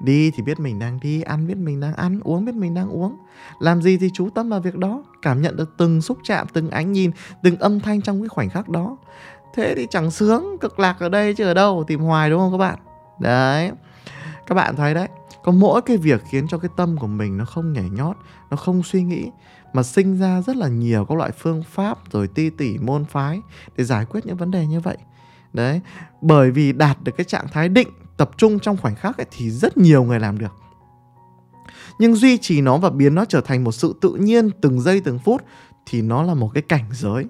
[0.03, 2.89] Đi thì biết mình đang đi ăn biết mình đang ăn uống biết mình đang
[2.89, 3.17] uống.
[3.61, 6.71] Làm gì thì chú tâm vào việc đó cảm nhận được từng xúc chạm từng
[6.71, 7.11] ánh nhìn
[7.43, 8.97] từng âm thanh trong cái khoảnh khắc đó.
[9.55, 12.53] Thế thì chẳng sướng cực lạc ở đây chứ ở đâu tìm hoài đúng không
[12.53, 12.79] các bạn?
[13.21, 13.71] Đấy
[14.47, 15.09] các bạn thấy đấy
[15.45, 18.17] có mỗi cái việc khiến cho cái tâm của mình nó không nhảy nhót
[18.51, 19.31] nó không suy nghĩ
[19.73, 23.41] mà sinh ra rất là nhiều các loại phương pháp rồi ti tỉ môn phái
[23.77, 24.97] để giải quyết những vấn đề như vậy.
[25.53, 25.81] Đấy
[26.21, 29.51] bởi vì đạt được cái trạng thái định tập trung trong khoảnh khắc ấy, thì
[29.51, 30.53] rất nhiều người làm được.
[31.99, 35.01] Nhưng duy trì nó và biến nó trở thành một sự tự nhiên từng giây
[35.01, 35.43] từng phút
[35.87, 37.25] thì nó là một cái cảnh giới.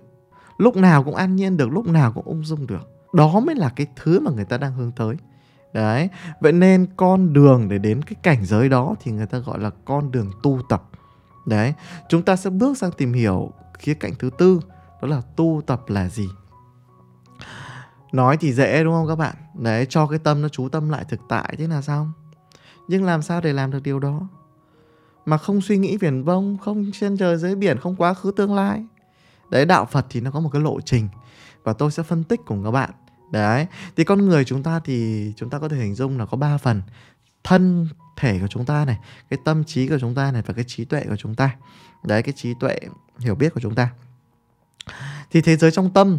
[0.59, 2.89] Lúc nào cũng an nhiên được lúc nào cũng ung dung được.
[3.13, 5.17] Đó mới là cái thứ mà người ta đang hướng tới
[5.73, 6.09] đấy.
[6.41, 9.71] Vậy nên con đường để đến cái cảnh giới đó thì người ta gọi là
[9.85, 10.89] con đường tu tập.
[11.47, 11.75] Đấy.
[12.09, 14.61] Chúng ta sẽ bước sang tìm hiểu khía cạnh thứ tư,
[15.03, 16.29] đó là tu tập là gì.
[18.13, 19.35] Nói thì dễ, đúng không các bạn?
[19.55, 22.13] Đấy, cho cái tâm nó chú tâm lại thực tại thế là xong.
[22.89, 24.21] Nhưng làm sao để làm được điều đó?
[25.27, 28.55] Mà không suy nghĩ viển vông, không trên trời dưới biển, không quá khứ tương
[28.55, 28.85] lai.
[29.51, 31.09] Đấy, đạo phật thì nó có một cái lộ trình.
[31.65, 32.91] Và tôi sẽ phân tích cùng các bạn
[33.33, 33.67] đấy,
[33.97, 36.59] thì con người chúng ta thì chúng ta có thể hình dung là có ba
[36.59, 36.83] phần.
[37.45, 38.99] Thân thể của chúng ta này,
[39.31, 41.57] cái tâm trí của chúng ta này và cái trí tuệ của chúng ta.
[42.05, 42.79] Đấy, cái trí tuệ
[43.19, 43.91] hiểu biết của chúng ta.
[45.31, 46.19] Thì thế giới trong tâm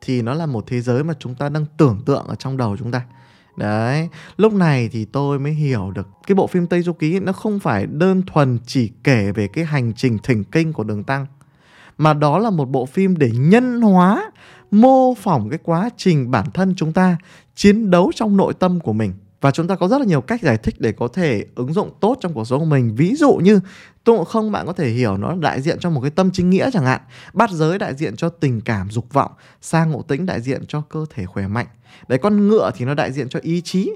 [0.00, 2.76] thì nó là một thế giới mà chúng ta đang tưởng tượng ở trong đầu
[2.76, 3.02] chúng ta.
[3.56, 7.32] Đấy, lúc này thì tôi mới hiểu được cái bộ phim tây du ký nó
[7.32, 11.26] không phải đơn thuần chỉ kể về cái hành trình thỉnh kinh của đường tăng,
[11.98, 14.30] mà đó là một bộ phim để nhân hóa
[14.70, 17.16] mô phỏng cái quá trình bản thân chúng ta,
[17.54, 20.42] chiến đấu trong nội tâm của mình và chúng ta có rất là nhiều cách
[20.42, 22.94] giải thích để có thể ứng dụng tốt trong cuộc sống của mình.
[22.94, 23.60] Ví dụ như
[24.04, 26.70] tôn không bạn có thể hiểu nó đại diện cho một cái tâm chính nghĩa
[26.72, 27.00] chẳng hạn.
[27.32, 30.80] Bát giới đại diện cho tình cảm dục vọng sang ngộ tĩnh đại diện cho
[30.80, 31.66] cơ thể khỏe mạnh.
[32.08, 33.90] Đấy, con ngựa thì nó đại diện cho ý chí,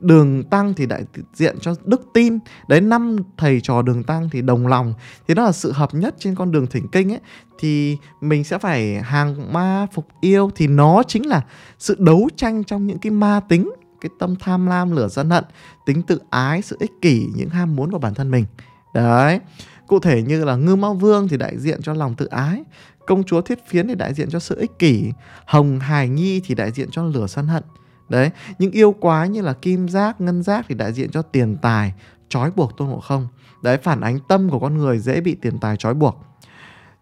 [0.00, 2.38] đường tăng thì đại diện cho đức tin.
[2.68, 4.94] Đấy, năm thầy trò đường tăng thì đồng lòng.
[5.28, 7.20] Thì đó là sự hợp nhất trên con đường thỉnh kinh ấy.
[7.58, 11.44] Thì mình sẽ phải hàng ma phục yêu thì nó chính là
[11.78, 15.44] sự đấu tranh trong những cái ma tính cái tâm tham lam, lửa sân hận,
[15.86, 18.44] tính tự ái, sự ích kỷ, những ham muốn của bản thân mình.
[18.94, 19.40] Đấy.
[19.86, 22.62] Cụ thể như là ngư mao vương thì đại diện cho lòng tự ái,
[23.06, 25.12] công chúa thiết phiến thì đại diện cho sự ích kỷ,
[25.46, 27.62] hồng hải nhi thì đại diện cho lửa sân hận.
[28.08, 28.30] Đấy.
[28.58, 31.92] Những yêu quái như là kim giác, ngân giác thì đại diện cho tiền tài,
[32.28, 33.28] trói buộc tôn ngộ không.
[33.62, 36.24] Đấy, phản ánh tâm của con người dễ bị tiền tài trói buộc,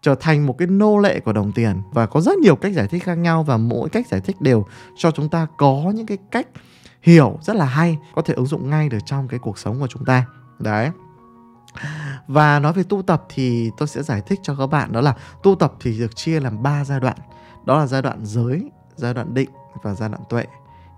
[0.01, 1.81] trở thành một cái nô lệ của đồng tiền.
[1.93, 4.65] Và có rất nhiều cách giải thích khác nhau và mỗi cách giải thích đều
[4.97, 6.47] cho chúng ta có những cái cách
[7.01, 9.87] hiểu rất là hay, có thể ứng dụng ngay được trong cái cuộc sống của
[9.87, 10.25] chúng ta.
[10.59, 10.91] Đấy.
[12.27, 15.13] Và nói về tu tập thì tôi sẽ giải thích cho các bạn, đó là
[15.43, 17.17] tu tập thì được chia làm 3 giai đoạn.
[17.65, 19.49] Đó là giai đoạn giới, giai đoạn định
[19.83, 20.45] và giai đoạn tuệ.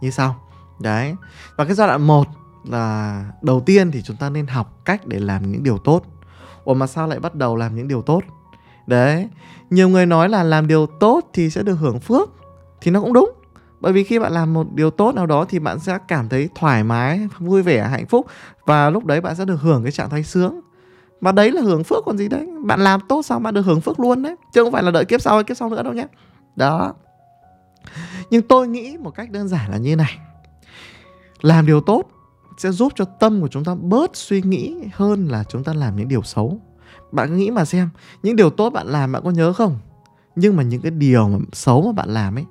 [0.01, 0.35] Như sau.
[0.79, 1.15] Đấy.
[1.57, 2.27] Và cái giai đoạn 1
[2.63, 6.03] là đầu tiên thì chúng ta nên học cách để làm những điều tốt.
[6.63, 8.21] Ủa mà sao lại bắt đầu làm những điều tốt?
[8.87, 9.29] Đấy.
[9.69, 12.29] Nhiều người nói là làm điều tốt thì sẽ được hưởng phước,
[12.81, 13.31] thì nó cũng đúng
[13.81, 16.49] bởi vì khi bạn làm một điều tốt nào đó thì bạn sẽ cảm thấy
[16.55, 18.25] thoải mái, vui vẻ, hạnh phúc.
[18.65, 20.59] Và lúc đấy bạn sẽ được hưởng cái trạng thái sướng.
[21.21, 22.47] Và đấy là hưởng phước còn gì đấy.
[22.65, 24.35] Bạn làm tốt xong bạn được hưởng phước luôn đấy.
[24.53, 26.07] Chứ không phải là đợi kiếp sau hay kiếp sau nữa đâu nhé.
[26.55, 26.93] Đó.
[28.29, 30.17] Nhưng tôi nghĩ một cách đơn giản là như này.
[31.41, 32.03] Làm điều tốt
[32.57, 35.95] sẽ giúp cho tâm của chúng ta bớt suy nghĩ hơn là chúng ta làm
[35.95, 36.59] những điều xấu.
[37.11, 37.89] Bạn nghĩ mà xem,
[38.23, 39.79] những điều tốt bạn làm bạn có nhớ không?
[40.35, 42.45] Nhưng mà những cái điều mà xấu mà bạn làm ấy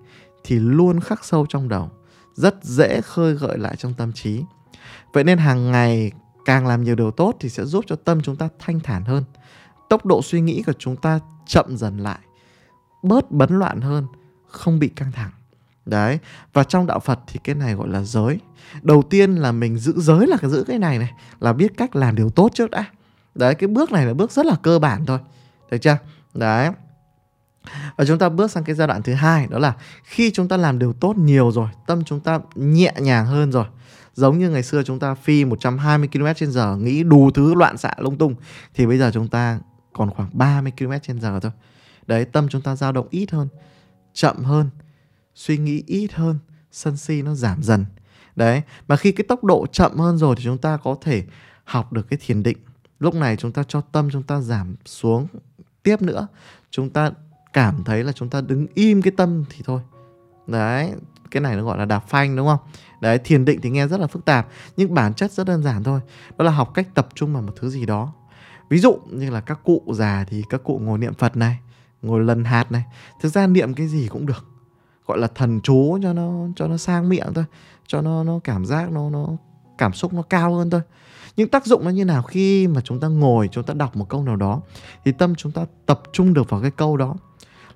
[0.48, 1.90] thì luôn khắc sâu trong đầu,
[2.34, 4.42] rất dễ khơi gợi lại trong tâm trí.
[5.12, 6.12] Vậy nên hàng ngày
[6.44, 9.24] càng làm nhiều điều tốt thì sẽ giúp cho tâm chúng ta thanh thản hơn,
[9.88, 12.18] tốc độ suy nghĩ của chúng ta chậm dần lại,
[13.02, 14.06] bớt bấn loạn hơn,
[14.46, 15.30] không bị căng thẳng.
[15.86, 16.18] Đấy,
[16.52, 18.40] và trong đạo phật thì cái này gọi là giới.
[18.82, 22.14] Đầu tiên là mình giữ, giới là giữ cái này này, là biết cách làm
[22.14, 22.84] điều tốt trước đã.
[23.34, 25.18] Đấy, cái bước này là bước rất là cơ bản thôi
[25.70, 25.96] được chưa?
[26.34, 26.70] Đấy
[27.96, 29.72] và chúng ta bước sang cái giai đoạn thứ hai đó là
[30.04, 33.64] khi chúng ta làm điều tốt nhiều rồi tâm chúng ta nhẹ nhàng hơn rồi
[34.14, 37.76] giống như ngày xưa chúng ta phi 120 km trên giờ nghĩ đủ thứ loạn
[37.78, 38.34] xạ lung tung
[38.74, 39.58] thì bây giờ chúng ta
[39.92, 41.52] còn khoảng 30 km trên giờ thôi
[42.06, 43.48] đấy tâm chúng ta dao động ít hơn
[44.12, 44.70] chậm hơn
[45.34, 46.38] suy nghĩ ít hơn
[46.72, 47.86] sân si nó giảm dần
[48.36, 51.24] đấy mà khi cái tốc độ chậm hơn rồi thì chúng ta có thể
[51.64, 52.58] học được cái thiền định
[52.98, 55.26] lúc này chúng ta cho tâm chúng ta giảm xuống
[55.82, 56.26] tiếp nữa
[56.70, 57.10] chúng ta
[57.52, 59.80] cảm thấy là chúng ta đứng im cái tâm thì thôi.
[60.46, 60.92] Đấy,
[61.30, 62.58] cái này nó gọi là đạp phanh, đúng không?
[63.00, 65.84] Đấy, thiền định thì nghe rất là phức tạp, nhưng bản chất rất đơn giản
[65.84, 66.00] thôi.
[66.38, 68.12] Đó là học cách tập trung vào một thứ gì đó.
[68.70, 71.58] Ví dụ như là các cụ già thì các cụ ngồi niệm phật này,
[72.02, 72.84] ngồi lần hạt này,
[73.20, 74.46] thực ra niệm cái gì cũng được.
[75.06, 77.44] Gọi là thần chú cho nó cho nó sang miệng thôi,
[77.86, 79.28] cho nó nó cảm giác nó nó
[79.78, 80.80] cảm xúc nó cao hơn thôi.
[81.36, 84.08] Nhưng tác dụng nó như nào khi mà chúng ta ngồi, chúng ta đọc một
[84.08, 84.60] câu nào đó,
[85.04, 87.16] thì tâm chúng ta tập trung được vào cái câu đó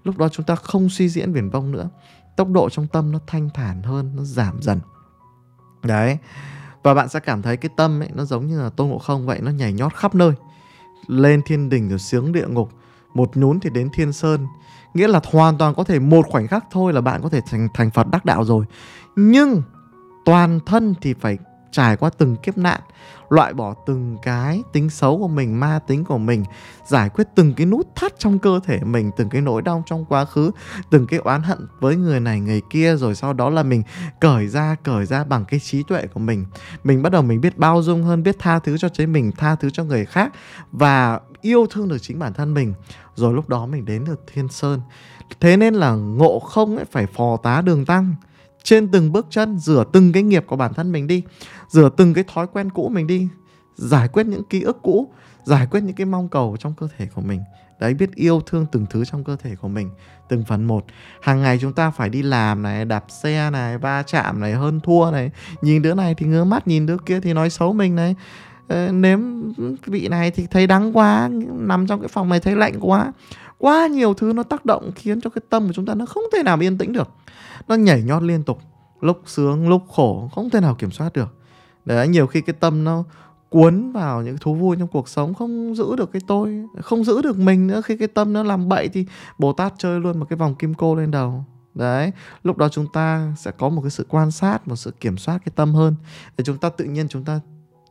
[0.05, 1.88] lúc đó chúng ta không suy diễn viển vông nữa.
[2.37, 4.81] Tốc độ trong tâm nó thanh thản hơn, nó giảm dần.
[5.83, 6.19] Đấy.
[6.83, 9.27] Và bạn sẽ cảm thấy cái tâm ấy, nó giống như là tôn ngộ không
[9.27, 10.33] vậy, nó nhảy nhót khắp nơi.
[11.07, 12.69] Lên thiên đình rồi xuống địa ngục,
[13.15, 14.47] một nhún thì đến thiên sơn.
[14.95, 17.69] Nghĩa là hoàn toàn có thể một khoảnh khắc thôi là bạn có thể thành
[17.75, 18.65] thành phật đắc đạo rồi.
[19.17, 19.62] Nhưng
[20.25, 21.38] toàn thân thì phải
[21.73, 22.81] trải qua từng kiếp nạn,
[23.29, 26.45] loại bỏ từng cái tính xấu của mình, ma tính của mình,
[26.87, 30.05] giải quyết từng cái nút thắt trong cơ thể mình, từng cái nỗi đau trong
[30.05, 30.51] quá khứ,
[30.91, 33.83] từng cái oán hận với người này, người kia, rồi sau đó là mình
[34.21, 36.47] cởi ra cởi ra bằng cái trí tuệ của mình.
[36.85, 39.55] Mình bắt đầu mình biết bao dung hơn, biết tha thứ cho chính mình, tha
[39.55, 40.33] thứ cho người khác
[40.73, 42.75] và yêu thương được chính bản thân mình.
[43.15, 44.81] Rồi lúc đó mình đến được thiên sơn.
[45.41, 48.15] Thế nên là ngộ không ấy phải phò tá đường tăng
[48.62, 51.22] trên từng bước chân, rửa từng cái nghiệp của bản thân mình đi.
[51.68, 53.29] Rửa từng cái thói quen cũ mình đi.
[53.77, 55.12] Giải quyết những ký ức cũ.
[55.44, 57.40] Giải quyết những cái mong cầu trong cơ thể của mình.
[57.81, 59.90] Đấy, biết yêu thương từng thứ trong cơ thể của mình.
[60.29, 60.85] Từng phần một.
[61.20, 64.81] Hàng ngày chúng ta phải đi làm này, đạp xe này, va chạm này, hơn
[64.81, 65.31] thua này.
[65.62, 68.14] Nhìn đứa này thì ngứa mắt, nhìn đứa kia thì nói xấu mình này.
[68.68, 69.20] Ờ, nếm
[69.87, 73.12] vị này thì thấy đắng quá, nằm trong cái phòng này thấy lạnh quá.
[73.59, 76.22] Quá nhiều thứ nó tác động khiến cho cái tâm của chúng ta nó không
[76.33, 77.09] thể nào yên tĩnh được
[77.69, 78.59] nó nhảy nhót liên tục,
[79.01, 81.37] lúc sướng, lúc khổ, không thể nào kiểm soát được.
[81.85, 83.05] Đấy nhiều khi cái tâm nó
[83.49, 87.23] cuốn vào những thú vui trong cuộc sống, không giữ được cái tôi, không giữ
[87.23, 87.81] được mình nữa.
[87.81, 89.07] Khi cái tâm nó làm bậy thì
[89.38, 91.45] bồ tát chơi luôn một cái vòng kim cô lên đầu.
[91.75, 92.12] Đấy,
[92.43, 95.38] lúc đó chúng ta sẽ có một cái sự quan sát, một sự kiểm soát
[95.45, 95.95] cái tâm hơn.
[96.37, 97.41] Để chúng ta tự nhiên chúng ta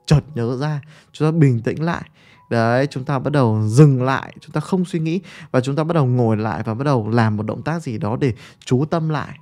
[0.05, 2.09] chợt nhớ ra, chúng ta bình tĩnh lại.
[2.49, 5.21] Đấy, chúng ta bắt đầu dừng lại, chúng ta không suy nghĩ
[5.51, 7.97] và chúng ta bắt đầu ngồi lại và bắt đầu làm một động tác gì
[7.97, 8.33] đó để
[8.65, 9.39] chú tâm lại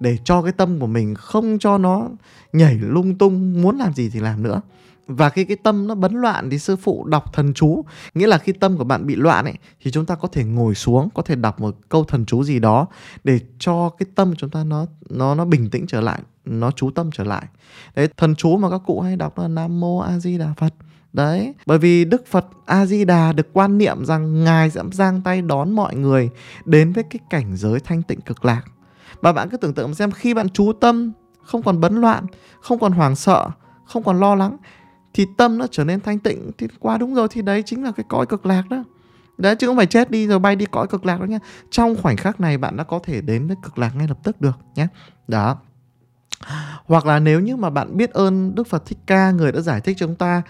[0.00, 2.08] để cho cái tâm của mình không cho nó
[2.52, 4.60] nhảy lung tung muốn làm gì thì làm nữa.
[5.06, 7.84] Và khi cái tâm nó bấn loạn thì sư phụ đọc thần chú.
[8.14, 10.74] Nghĩa là khi tâm của bạn bị loạn ấy thì chúng ta có thể ngồi
[10.74, 12.86] xuống có thể đọc một câu thần chú gì đó
[13.24, 16.70] để cho cái tâm của chúng ta nó nó nó bình tĩnh trở lại nó
[16.70, 17.46] chú tâm trở lại.
[17.94, 20.74] Đấy thần chú mà các cụ hay đọc là nam mô a di đà phật.
[21.12, 25.20] Đấy, bởi vì Đức Phật A Di Đà được quan niệm rằng ngài sẽ giang
[25.22, 26.30] tay đón mọi người
[26.64, 28.62] đến với cái cảnh giới thanh tịnh cực lạc.
[29.20, 32.26] Và bạn cứ tưởng tượng xem khi bạn chú tâm, không còn bấn loạn,
[32.60, 33.50] không còn hoảng sợ,
[33.86, 34.56] không còn lo lắng
[35.14, 37.92] thì tâm nó trở nên thanh tịnh thì qua đúng rồi thì đấy chính là
[37.92, 38.84] cái cõi cực lạc đó.
[39.38, 41.38] Đấy chứ không phải chết đi rồi bay đi cõi cực lạc đó nhá.
[41.70, 44.40] Trong khoảnh khắc này bạn đã có thể đến với cực lạc ngay lập tức
[44.40, 44.86] được nhé.
[45.28, 45.56] Đó.
[46.84, 49.80] Hoặc là nếu như mà bạn biết ơn Đức Phật Thích Ca người đã giải
[49.80, 50.42] thích cho chúng ta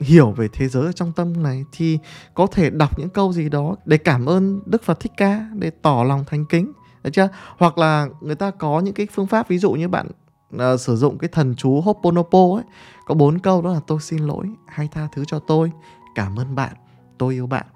[0.00, 1.98] hiểu về thế giới ở trong tâm này thì
[2.34, 5.70] có thể đọc những câu gì đó để cảm ơn Đức Phật Thích Ca để
[5.70, 7.28] tỏ lòng thành kính được chưa?
[7.58, 10.08] Hoặc là người ta có những cái phương pháp ví dụ như bạn
[10.56, 12.64] uh, sử dụng cái thần chú Hoponopo ấy
[13.06, 15.72] có bốn câu đó là tôi xin lỗi, hay tha thứ cho tôi,
[16.14, 16.72] cảm ơn bạn,
[17.18, 17.66] tôi yêu bạn.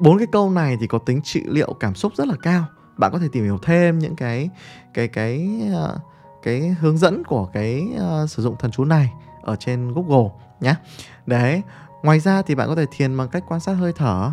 [0.00, 2.64] Bốn cái câu này thì có tính trị liệu cảm xúc rất là cao.
[2.96, 4.50] Bạn có thể tìm hiểu thêm những cái
[4.94, 6.00] cái cái uh,
[6.42, 10.74] cái hướng dẫn của cái uh, sử dụng thần chú này ở trên Google nhé.
[11.26, 11.62] Đấy,
[12.02, 14.32] ngoài ra thì bạn có thể thiền bằng cách quan sát hơi thở,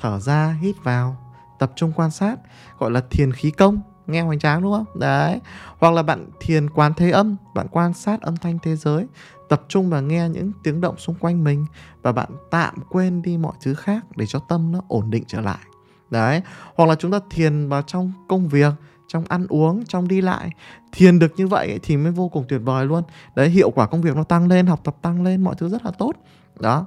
[0.00, 1.16] thở ra, hít vào,
[1.58, 2.36] tập trung quan sát,
[2.78, 5.00] gọi là thiền khí công, nghe hoành tráng đúng không?
[5.00, 5.40] Đấy.
[5.78, 9.06] Hoặc là bạn thiền quán thế âm, bạn quan sát âm thanh thế giới,
[9.48, 11.66] tập trung và nghe những tiếng động xung quanh mình
[12.02, 15.40] và bạn tạm quên đi mọi thứ khác để cho tâm nó ổn định trở
[15.40, 15.58] lại.
[16.10, 16.42] Đấy,
[16.74, 18.72] hoặc là chúng ta thiền vào trong công việc,
[19.08, 20.50] trong ăn uống, trong đi lại.
[20.92, 23.02] Thiền được như vậy thì mới vô cùng tuyệt vời luôn.
[23.34, 25.84] Đấy, hiệu quả công việc nó tăng lên, học tập tăng lên, mọi thứ rất
[25.84, 26.12] là tốt.
[26.60, 26.86] Đó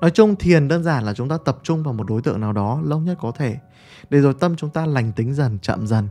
[0.00, 2.52] nói chung thiền đơn giản là chúng ta tập trung vào một đối tượng nào
[2.52, 3.56] đó lâu nhất có thể,
[4.10, 6.08] để rồi tâm chúng ta lành tính dần, chậm dần.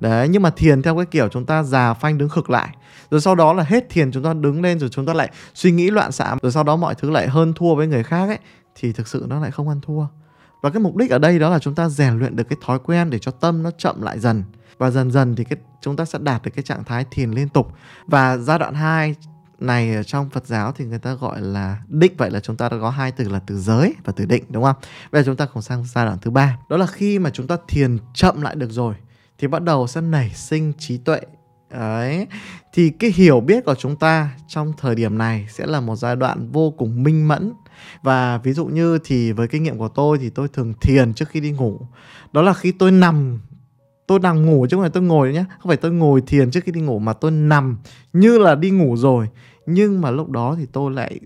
[0.00, 2.68] Đấy, nhưng mà thiền theo cái kiểu chúng ta già phanh đứng khực lại,
[3.10, 5.70] rồi sau đó là hết thiền chúng ta đứng lên rồi chúng ta lại suy
[5.70, 8.38] nghĩ loạn xạ, rồi sau đó mọi thứ lại hơn thua với người khác ấy,
[8.74, 10.06] thì thực sự nó lại không ăn thua.
[10.62, 12.78] Và cái mục đích ở đây đó là chúng ta rèn luyện được cái thói
[12.78, 14.44] quen để cho tâm nó chậm lại dần.
[14.78, 17.48] Và dần dần thì cái, chúng ta sẽ đạt được cái trạng thái thiền liên
[17.48, 17.72] tục.
[18.06, 19.14] Và giai đoạn 2
[19.66, 22.68] này ở trong Phật giáo thì người ta gọi là định vậy là chúng ta
[22.68, 24.76] đã có hai từ là từ giới và từ định, đúng không?
[25.12, 27.46] Bây giờ chúng ta cùng sang giai đoạn thứ ba đó là khi mà chúng
[27.46, 28.94] ta thiền chậm lại được rồi,
[29.38, 31.20] thì bắt đầu sẽ nảy sinh trí tuệ
[31.70, 32.26] Đấy.
[32.72, 36.16] Thì cái hiểu biết của chúng ta trong thời điểm này sẽ là một giai
[36.16, 37.52] đoạn vô cùng minh mẫn.
[38.02, 41.28] Và ví dụ như thì với kinh nghiệm của tôi thì tôi thường thiền trước
[41.28, 41.80] khi đi ngủ.
[42.32, 43.40] Đó là khi tôi nằm
[44.06, 46.60] tôi nằm ngủ, chứ không phải tôi ngồi nhé không phải tôi ngồi thiền trước
[46.64, 47.78] khi đi ngủ mà tôi nằm
[48.12, 49.28] như là đi ngủ rồi
[49.66, 51.20] nhưng mà lúc đó thì tôi lại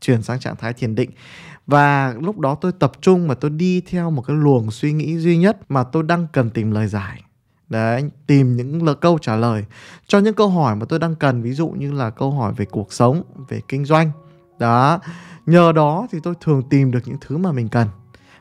[0.00, 1.10] chuyển sang trạng thái thiền định.
[1.66, 5.18] Và lúc đó tôi tập trung mà tôi đi theo một cái luồng suy nghĩ
[5.18, 7.22] duy nhất mà tôi đang cần tìm lời giải.
[7.68, 9.64] Đấy, tìm những lời câu trả lời
[10.06, 11.42] cho những câu hỏi mà tôi đang cần.
[11.42, 14.10] Ví dụ như là câu hỏi về cuộc sống, về kinh doanh.
[14.58, 15.00] Đó,
[15.46, 17.88] nhờ đó thì tôi thường tìm được những thứ mà mình cần.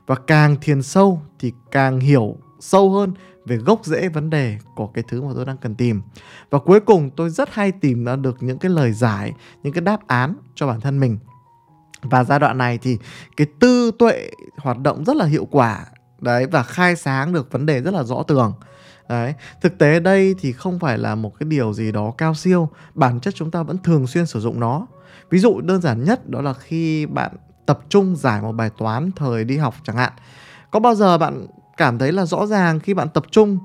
[0.08, 3.14] Và càng thiền sâu thì càng hiểu sâu hơn
[3.46, 6.02] về gốc rễ vấn đề của cái thứ mà tôi đang cần tìm.
[6.50, 9.82] Và cuối cùng, tôi rất hay tìm ra được những cái lời giải, những cái
[9.82, 11.18] đáp án cho bản thân mình.
[12.02, 12.98] Và giai đoạn này thì
[13.38, 15.86] cái tư tuệ hoạt động rất là hiệu quả,
[16.22, 18.54] đấy, và khai sáng được vấn đề rất là rõ tường.
[19.10, 22.70] Đấy, thực tế đây thì không phải là một cái điều gì đó cao siêu,
[22.94, 24.88] bản chất chúng ta vẫn thường xuyên sử dụng nó.
[25.30, 27.32] Ví dụ đơn giản nhất đó là khi bạn
[27.66, 30.14] tập trung giải một bài toán thời đi học chẳng hạn.
[30.72, 31.48] Có bao giờ bạn
[31.78, 33.58] cảm thấy là rõ ràng khi bạn tập trung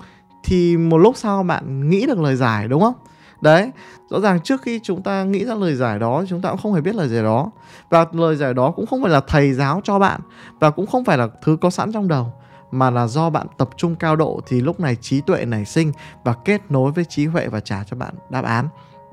[0.44, 2.94] thì một lúc sau bạn nghĩ được lời giải, đúng không?
[3.40, 3.70] Đấy,
[4.10, 6.72] rõ ràng trước khi chúng ta nghĩ ra lời giải đó, chúng ta cũng không
[6.74, 7.50] hề biết lời giải đó.
[7.90, 10.20] Và lời giải đó cũng không phải là thầy giáo cho bạn
[10.60, 12.32] và cũng không phải là thứ có sẵn trong đầu,
[12.70, 15.92] mà là do bạn tập trung cao độ thì lúc này trí tuệ nảy sinh
[16.24, 18.68] và kết nối với trí huệ và trả cho bạn đáp án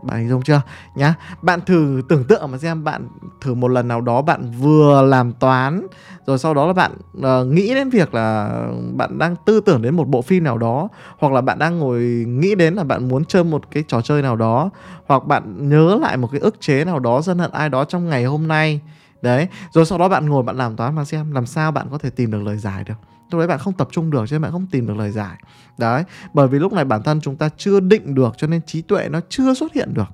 [0.06, 0.62] bạn hình dung chưa?
[0.96, 3.08] Nhá bạn thử tưởng tượng mà xem bạn
[3.41, 5.88] thử một lần nào đó bạn vừa làm toán
[6.28, 8.60] rồi sau đó là bạn uh, nghĩ đến việc là
[8.94, 10.88] bạn đang tư tưởng đến một bộ phim nào đó
[11.18, 14.22] hoặc là bạn đang ngồi nghĩ đến là bạn muốn chơi một cái trò chơi
[14.22, 14.70] nào đó
[15.06, 18.10] hoặc bạn nhớ lại một cái ức chế nào đó dân hận ai đó trong
[18.10, 18.82] ngày hôm nay.
[19.22, 21.98] Đấy rồi sau đó bạn ngồi bạn làm toán mà xem làm sao bạn có
[21.98, 23.14] thể tìm được lời giải được?
[23.32, 25.36] Lúc đấy bạn không tập trung được cho nên bạn không tìm được lời giải.
[25.78, 28.82] Đấy, bởi vì lúc này bản thân chúng ta chưa định được cho nên trí
[28.82, 30.08] tuệ nó chưa xuất hiện được.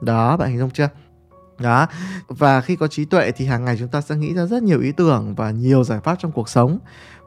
[0.00, 0.88] Đó, bạn hình dung chưa?
[1.58, 1.86] Đó,
[2.28, 4.80] và khi có trí tuệ thì hàng ngày chúng ta sẽ nghĩ ra rất nhiều
[4.80, 6.78] ý tưởng và nhiều giải pháp trong cuộc sống.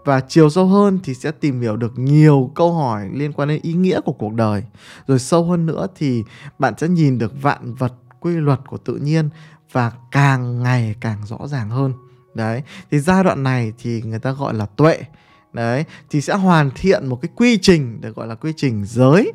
[0.06, 3.60] Và chiều sâu hơn thì sẽ tìm hiểu được nhiều câu hỏi liên quan đến
[3.62, 4.64] ý nghĩa của cuộc đời.
[5.08, 6.24] Rồi sâu hơn nữa thì
[6.60, 9.30] bạn sẽ nhìn được vạn vật quy luật của tự nhiên
[9.72, 11.94] và càng ngày càng rõ ràng hơn.
[12.34, 15.04] Đấy, thì giai đoạn này thì người ta gọi là tuệ
[15.54, 19.34] đấy, thì sẽ hoàn thiện một cái quy trình được gọi là quy trình giới,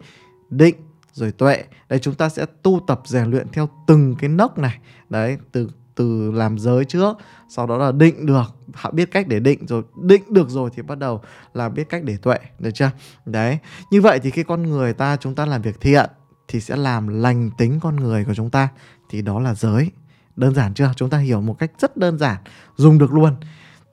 [0.50, 0.74] định,
[1.12, 1.64] rồi tuệ.
[1.88, 4.78] Đấy chúng ta sẽ tu tập, rèn luyện theo từng cái nấc này.
[5.08, 7.16] Đấy, từ từ làm giới trước,
[7.48, 8.56] sau đó là định được.
[8.74, 11.20] Họ biết cách để định rồi, định được rồi thì bắt đầu
[11.54, 12.90] là biết cách để tuệ, được chưa?
[13.26, 13.58] Đấy,
[13.90, 16.10] như vậy thì khi con người ta, chúng ta làm việc thiện
[16.48, 18.68] thì sẽ làm lành tính con người của chúng ta.
[19.10, 19.90] Thì đó là giới.
[20.36, 20.92] Đơn giản chưa?
[20.96, 22.36] Chúng ta hiểu một cách rất đơn giản,
[22.76, 23.36] dùng được luôn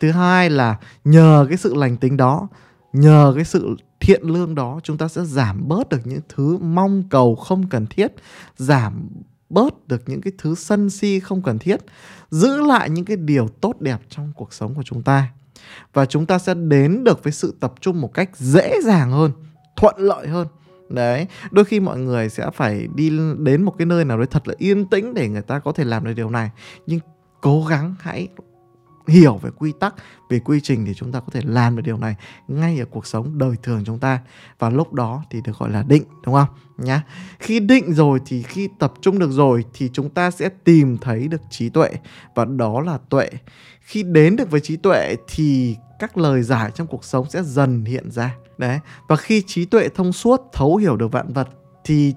[0.02, 2.48] thứ hai là nhờ cái sự lành tính đó,
[2.94, 7.04] nhờ cái sự thiện lương đó, chúng ta sẽ giảm bớt được những thứ mong
[7.10, 8.12] cầu không cần thiết,
[8.58, 9.10] giảm
[9.50, 11.80] bớt được những cái thứ sân si không cần thiết,
[12.30, 15.28] giữ lại những cái điều tốt đẹp trong cuộc sống của chúng ta.
[15.94, 19.32] Và chúng ta sẽ đến được với sự tập trung một cách dễ dàng hơn,
[19.76, 20.48] thuận lợi hơn.
[20.90, 24.48] Đấy, đôi khi mọi người sẽ phải đi đến một cái nơi nào đấy thật
[24.48, 26.50] là yên tĩnh để người ta có thể làm được điều này.
[26.86, 27.00] Nhưng
[27.42, 28.28] cố gắng hãy
[29.08, 29.96] hiểu về quy tắc,
[30.30, 32.16] về quy trình thì chúng ta có thể làm được điều này
[32.48, 34.20] ngay ở cuộc sống đời thường chúng ta.
[34.60, 36.48] Và lúc đó thì được gọi là định, đúng không?
[36.78, 37.04] Nhá.
[37.40, 41.28] Khi định rồi thì khi tập trung được rồi thì chúng ta sẽ tìm thấy
[41.28, 41.90] được trí tuệ.
[42.36, 43.30] Và đó là tuệ.
[43.82, 47.86] Khi đến được với trí tuệ thì các lời giải trong cuộc sống sẽ dần
[47.86, 48.36] hiện ra.
[48.58, 48.80] Đấy.
[49.08, 51.48] Và khi trí tuệ thông suốt, thấu hiểu được vạn vật
[51.84, 52.14] thì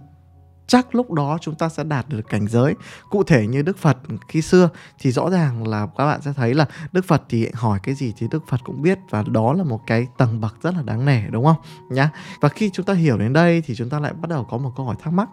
[0.66, 2.74] chắc lúc đó chúng ta sẽ đạt được cảnh giới.
[3.10, 3.98] Cụ thể như đức phật
[4.28, 7.78] khi xưa thì rõ ràng là các bạn sẽ thấy là đức phật thì hỏi
[7.82, 10.74] cái gì thì đức phật cũng biết và đó là một cái tầng bậc rất
[10.74, 11.56] là đáng nể, đúng không?
[11.90, 12.10] Nhá.
[12.40, 14.70] Và khi chúng ta hiểu đến đây thì chúng ta lại bắt đầu có một
[14.76, 15.28] câu hỏi thắc mắc.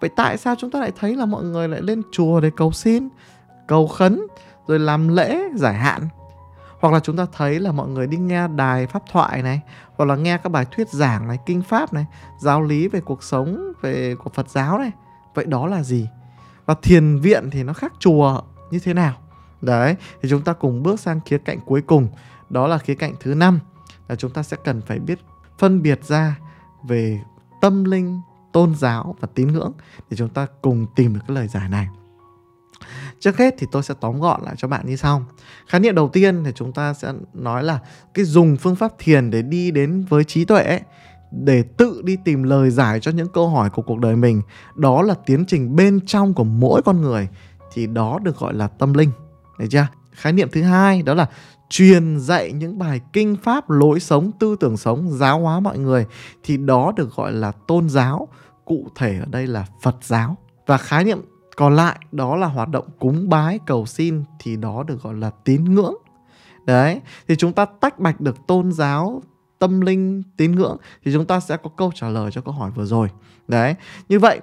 [0.00, 2.72] Vậy tại sao chúng ta lại thấy là mọi người lại lên chùa để cầu
[2.72, 3.08] xin,
[3.68, 4.26] cầu khấn,
[4.66, 6.08] rồi làm lễ, giải hạn?
[6.86, 9.60] Hoặc là chúng ta thấy là mọi người đi nghe đài pháp thoại này,
[9.96, 12.06] hoặc là nghe các bài thuyết giảng này, kinh pháp này,
[12.40, 14.90] giáo lý về cuộc sống, về của phật giáo này,
[15.34, 16.08] vậy đó là gì?
[16.66, 19.14] Và thiền viện thì nó khác chùa như thế nào?
[19.60, 22.08] Đấy, thì chúng ta cùng bước sang khía cạnh cuối cùng,
[22.50, 23.60] đó là khía cạnh thứ năm,
[24.08, 25.18] là chúng ta sẽ cần phải biết
[25.58, 26.38] phân biệt ra
[26.82, 27.20] về
[27.60, 28.20] tâm linh,
[28.52, 29.72] tôn giáo và tín ngưỡng
[30.10, 31.88] để chúng ta cùng tìm được cái lời giải này
[33.20, 35.22] trước hết thì tôi sẽ tóm gọn lại cho bạn như sau.
[35.66, 37.78] Khái niệm đầu tiên thì chúng ta sẽ nói là
[38.14, 40.80] cái dùng phương pháp thiền để đi đến với trí tuệ ấy,
[41.30, 44.42] để tự đi tìm lời giải cho những câu hỏi của cuộc đời mình
[44.74, 47.28] đó là tiến trình bên trong của mỗi con người
[47.72, 49.10] thì đó được gọi là tâm linh.
[49.58, 49.86] Được chưa?
[50.12, 51.26] Khái niệm thứ hai đó là
[51.68, 56.06] truyền dạy những bài kinh pháp lối sống tư tưởng sống giáo hóa mọi người
[56.42, 58.28] thì đó được gọi là tôn giáo
[58.64, 60.36] cụ thể ở đây là phật giáo.
[60.66, 61.20] Và khái niệm
[61.56, 65.30] còn lại, đó là hoạt động cúng bái, cầu xin thì đó được gọi là
[65.44, 65.94] tín ngưỡng.
[66.66, 69.22] Đấy, thì chúng ta tách bạch được tôn giáo,
[69.58, 72.70] tâm linh, tín ngưỡng thì chúng ta sẽ có câu trả lời cho câu hỏi
[72.70, 73.08] vừa rồi.
[73.48, 73.74] Đấy,
[74.08, 74.40] như vậy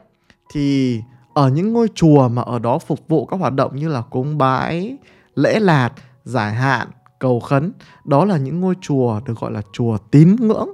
[0.51, 1.01] thì
[1.33, 4.37] ở những ngôi chùa mà ở đó phục vụ các hoạt động như là cúng
[4.37, 4.97] bái,
[5.35, 5.89] lễ lạt
[6.23, 6.87] giải hạn,
[7.19, 7.71] cầu khấn,
[8.05, 10.69] đó là những ngôi chùa được gọi là chùa tín ngưỡng.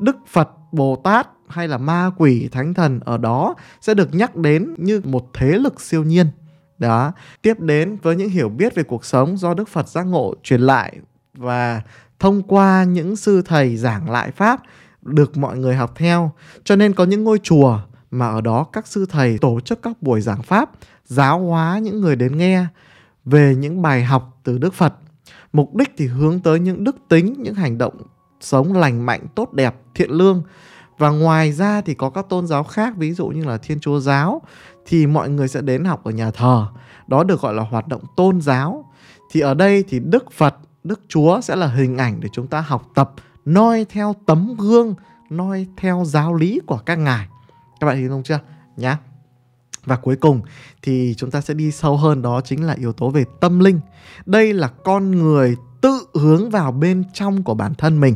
[0.00, 4.36] Đức phật, bồ tát hay là ma quỷ thánh thần ở đó sẽ được nhắc
[4.36, 6.26] đến như một thế lực siêu nhiên.
[6.78, 7.12] Đó.
[7.42, 10.60] Tiếp đến, với những hiểu biết về cuộc sống do đức phật giác ngộ truyền
[10.60, 10.96] lại
[11.34, 11.82] và
[12.18, 14.62] thông qua những sư thầy giảng lại pháp
[15.02, 16.32] được mọi người học theo,
[16.64, 17.78] cho nên có những ngôi chùa
[18.10, 20.70] mà ở đó các sư thầy tổ chức các buổi giảng pháp,
[21.04, 22.66] giáo hóa những người đến nghe
[23.24, 24.94] về những bài học từ đức phật.
[25.52, 27.94] Mục đích thì hướng tới những đức tính, những hành động
[28.40, 30.42] sống lành mạnh, tốt đẹp, thiện lương
[30.98, 34.00] và ngoài ra thì có các tôn giáo khác, ví dụ như là thiên chúa
[34.00, 34.42] giáo,
[34.86, 36.66] thì mọi người sẽ đến học ở nhà thờ.
[37.06, 38.84] Đó được gọi là hoạt động tôn giáo.
[39.32, 42.60] Thì ở đây thì đức phật, đức chúa sẽ là hình ảnh để chúng ta
[42.60, 43.12] học tập,
[43.44, 44.94] noi theo tấm gương,
[45.30, 47.28] noi theo giáo lý của các ngài.
[47.80, 48.40] Các bạn hiểu không chưa?
[48.76, 48.98] Nhá.
[49.84, 50.40] Và cuối cùng
[50.82, 53.80] thì chúng ta sẽ đi sâu hơn, đó chính là yếu tố về tâm linh.
[54.26, 58.14] Đây là con người tự hướng vào bên trong của bản thân mình,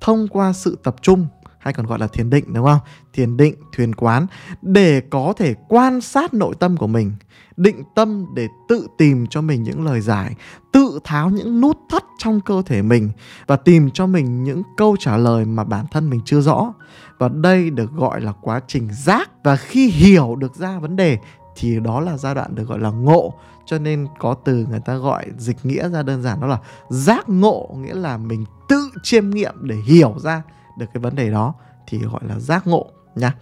[0.00, 1.26] thông qua sự tập trung
[1.58, 2.78] hay còn gọi là thiền định đúng không?
[3.12, 4.26] Thiền định, thuyền quán
[4.62, 7.12] để có thể quan sát nội tâm của mình,
[7.56, 10.34] định tâm để tự tìm cho mình những lời giải,
[10.72, 13.10] tự tháo những nút thắt trong cơ thể mình
[13.46, 16.74] và tìm cho mình những câu trả lời mà bản thân mình chưa rõ.
[17.18, 21.18] Và đây được gọi là quá trình giác và khi hiểu được ra vấn đề
[21.56, 23.34] thì đó là giai đoạn được gọi là ngộ
[23.66, 27.28] cho nên có từ người ta gọi dịch nghĩa ra đơn giản đó là giác
[27.28, 30.42] ngộ nghĩa là mình tự chiêm nghiệm để hiểu ra
[30.78, 31.54] được cái vấn đề đó
[31.86, 33.34] thì gọi là giác ngộ nha.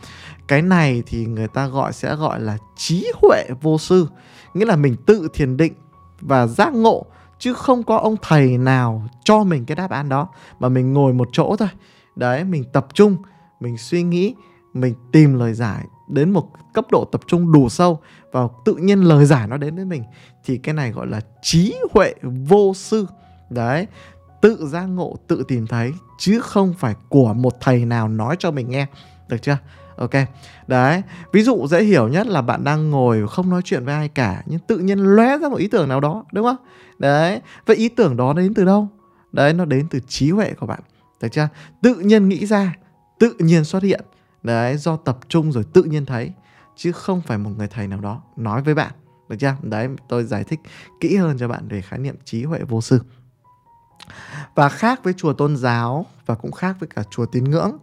[0.48, 4.08] Cái này thì người ta gọi, sẽ gọi là trí huệ vô sư,
[4.54, 5.72] nghĩa là mình tự thiền định
[6.20, 7.04] và giác ngộ,
[7.38, 11.12] chứ không có ông thầy nào cho mình cái đáp án đó, mà mình ngồi
[11.12, 11.68] một chỗ thôi.
[12.16, 13.16] Đấy, mình tập trung,
[13.60, 14.34] mình suy nghĩ,
[14.74, 18.00] mình tìm lời giải đến một cấp độ tập trung đủ sâu
[18.32, 20.04] và tự nhiên lời giải nó đến với mình,
[20.44, 23.06] thì cái này gọi là trí huệ vô sư.
[23.50, 23.86] Đấy
[24.40, 28.50] tự giác ngộ, tự tìm thấy, chứ không phải của một thầy nào nói cho
[28.50, 28.86] mình nghe.
[29.28, 29.58] Được chưa?
[29.96, 30.10] Ok.
[30.66, 34.08] Đấy, ví dụ dễ hiểu nhất là bạn đang ngồi không nói chuyện với ai
[34.08, 36.56] cả, nhưng tự nhiên lóe ra một ý tưởng nào đó, đúng không?
[36.98, 38.88] Đấy, vậy ý tưởng đó đến từ đâu?
[39.32, 40.80] Đấy, nó đến từ trí huệ của bạn.
[41.22, 41.48] Được chưa?
[41.82, 42.76] Tự nhiên nghĩ ra,
[43.18, 44.04] tự nhiên xuất hiện.
[44.42, 46.32] Đấy, do tập trung rồi tự nhiên thấy,
[46.76, 48.92] chứ không phải một người thầy nào đó nói với bạn.
[49.28, 49.54] Được chưa?
[49.62, 50.60] Đấy, tôi giải thích
[51.00, 53.00] kỹ hơn cho bạn về khái niệm trí huệ vô sư
[54.54, 57.76] và khác với chùa tôn giáo và cũng khác với cả chùa tín ngưỡng,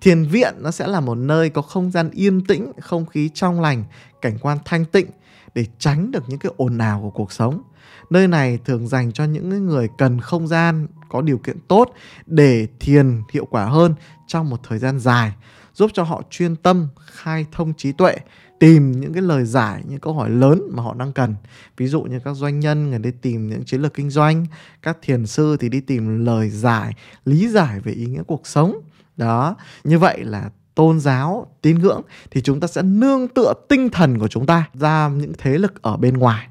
[0.00, 3.60] thiền viện nó sẽ là một nơi có không gian yên tĩnh, không khí trong
[3.60, 3.84] lành,
[4.22, 5.06] cảnh quan thanh tịnh
[5.54, 7.62] để tránh được những cái ồn ào của cuộc sống.
[8.10, 11.92] Nơi này thường dành cho những người cần không gian, có điều kiện tốt
[12.26, 13.94] để thiền hiệu quả hơn
[14.26, 15.32] trong một thời gian dài,
[15.74, 18.16] giúp cho họ chuyên tâm, khai thông trí tuệ
[18.60, 21.34] tìm những cái lời giải, những câu hỏi lớn mà họ đang cần.
[21.76, 24.46] Ví dụ như các doanh nhân người đi tìm những chiến lược kinh doanh,
[24.82, 28.80] các thiền sư thì đi tìm lời giải, lý giải về ý nghĩa cuộc sống.
[29.16, 33.88] Đó, như vậy là tôn giáo, tín ngưỡng thì chúng ta sẽ nương tựa tinh
[33.90, 36.48] thần của chúng ta ra những thế lực ở bên ngoài.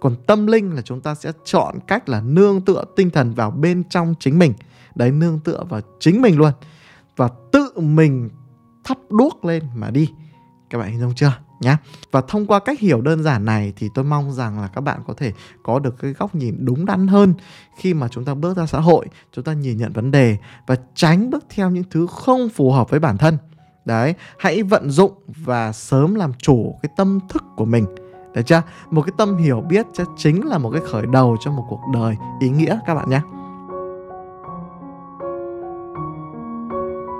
[0.00, 3.50] Còn tâm linh là chúng ta sẽ chọn cách là nương tựa tinh thần vào
[3.50, 4.52] bên trong chính mình.
[4.94, 6.52] Đấy, nương tựa vào chính mình luôn
[7.16, 8.30] và tự mình
[8.84, 10.10] thắp đuốc lên mà đi
[10.70, 11.32] các bạn hình dung chưa?
[11.60, 11.78] Nhá.
[12.10, 15.00] Và thông qua cách hiểu đơn giản này thì tôi mong rằng là các bạn
[15.06, 17.34] có thể có được cái góc nhìn đúng đắn hơn
[17.76, 20.76] khi mà chúng ta bước ra xã hội, chúng ta nhìn nhận vấn đề và
[20.94, 23.38] tránh bước theo những thứ không phù hợp với bản thân.
[23.84, 27.86] Đấy, hãy vận dụng và sớm làm chủ cái tâm thức của mình.
[28.34, 28.62] Được chưa?
[28.90, 31.80] Một cái tâm hiểu biết chắc chính là một cái khởi đầu cho một cuộc
[31.94, 33.20] đời ý nghĩa, các bạn nhé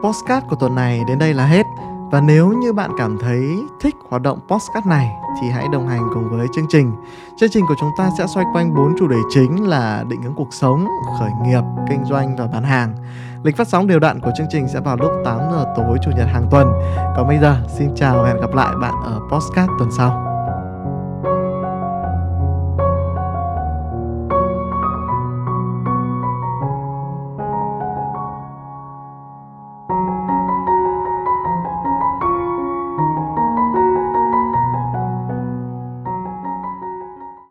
[0.03, 1.67] Postcard của tuần này đến đây là hết.
[2.11, 6.03] Và nếu như bạn cảm thấy thích hoạt động podcast này thì hãy đồng hành
[6.15, 6.93] cùng với chương trình.
[7.37, 10.35] Chương trình của chúng ta sẽ xoay quanh bốn chủ đề chính là định hướng
[10.35, 10.87] cuộc sống,
[11.19, 12.95] khởi nghiệp, kinh doanh và bán hàng.
[13.43, 16.11] Lịch phát sóng đều đặn của chương trình sẽ vào lúc 8 giờ tối chủ
[16.17, 16.73] nhật hàng tuần.
[17.17, 20.30] Còn bây giờ, xin chào và hẹn gặp lại bạn ở podcast tuần sau.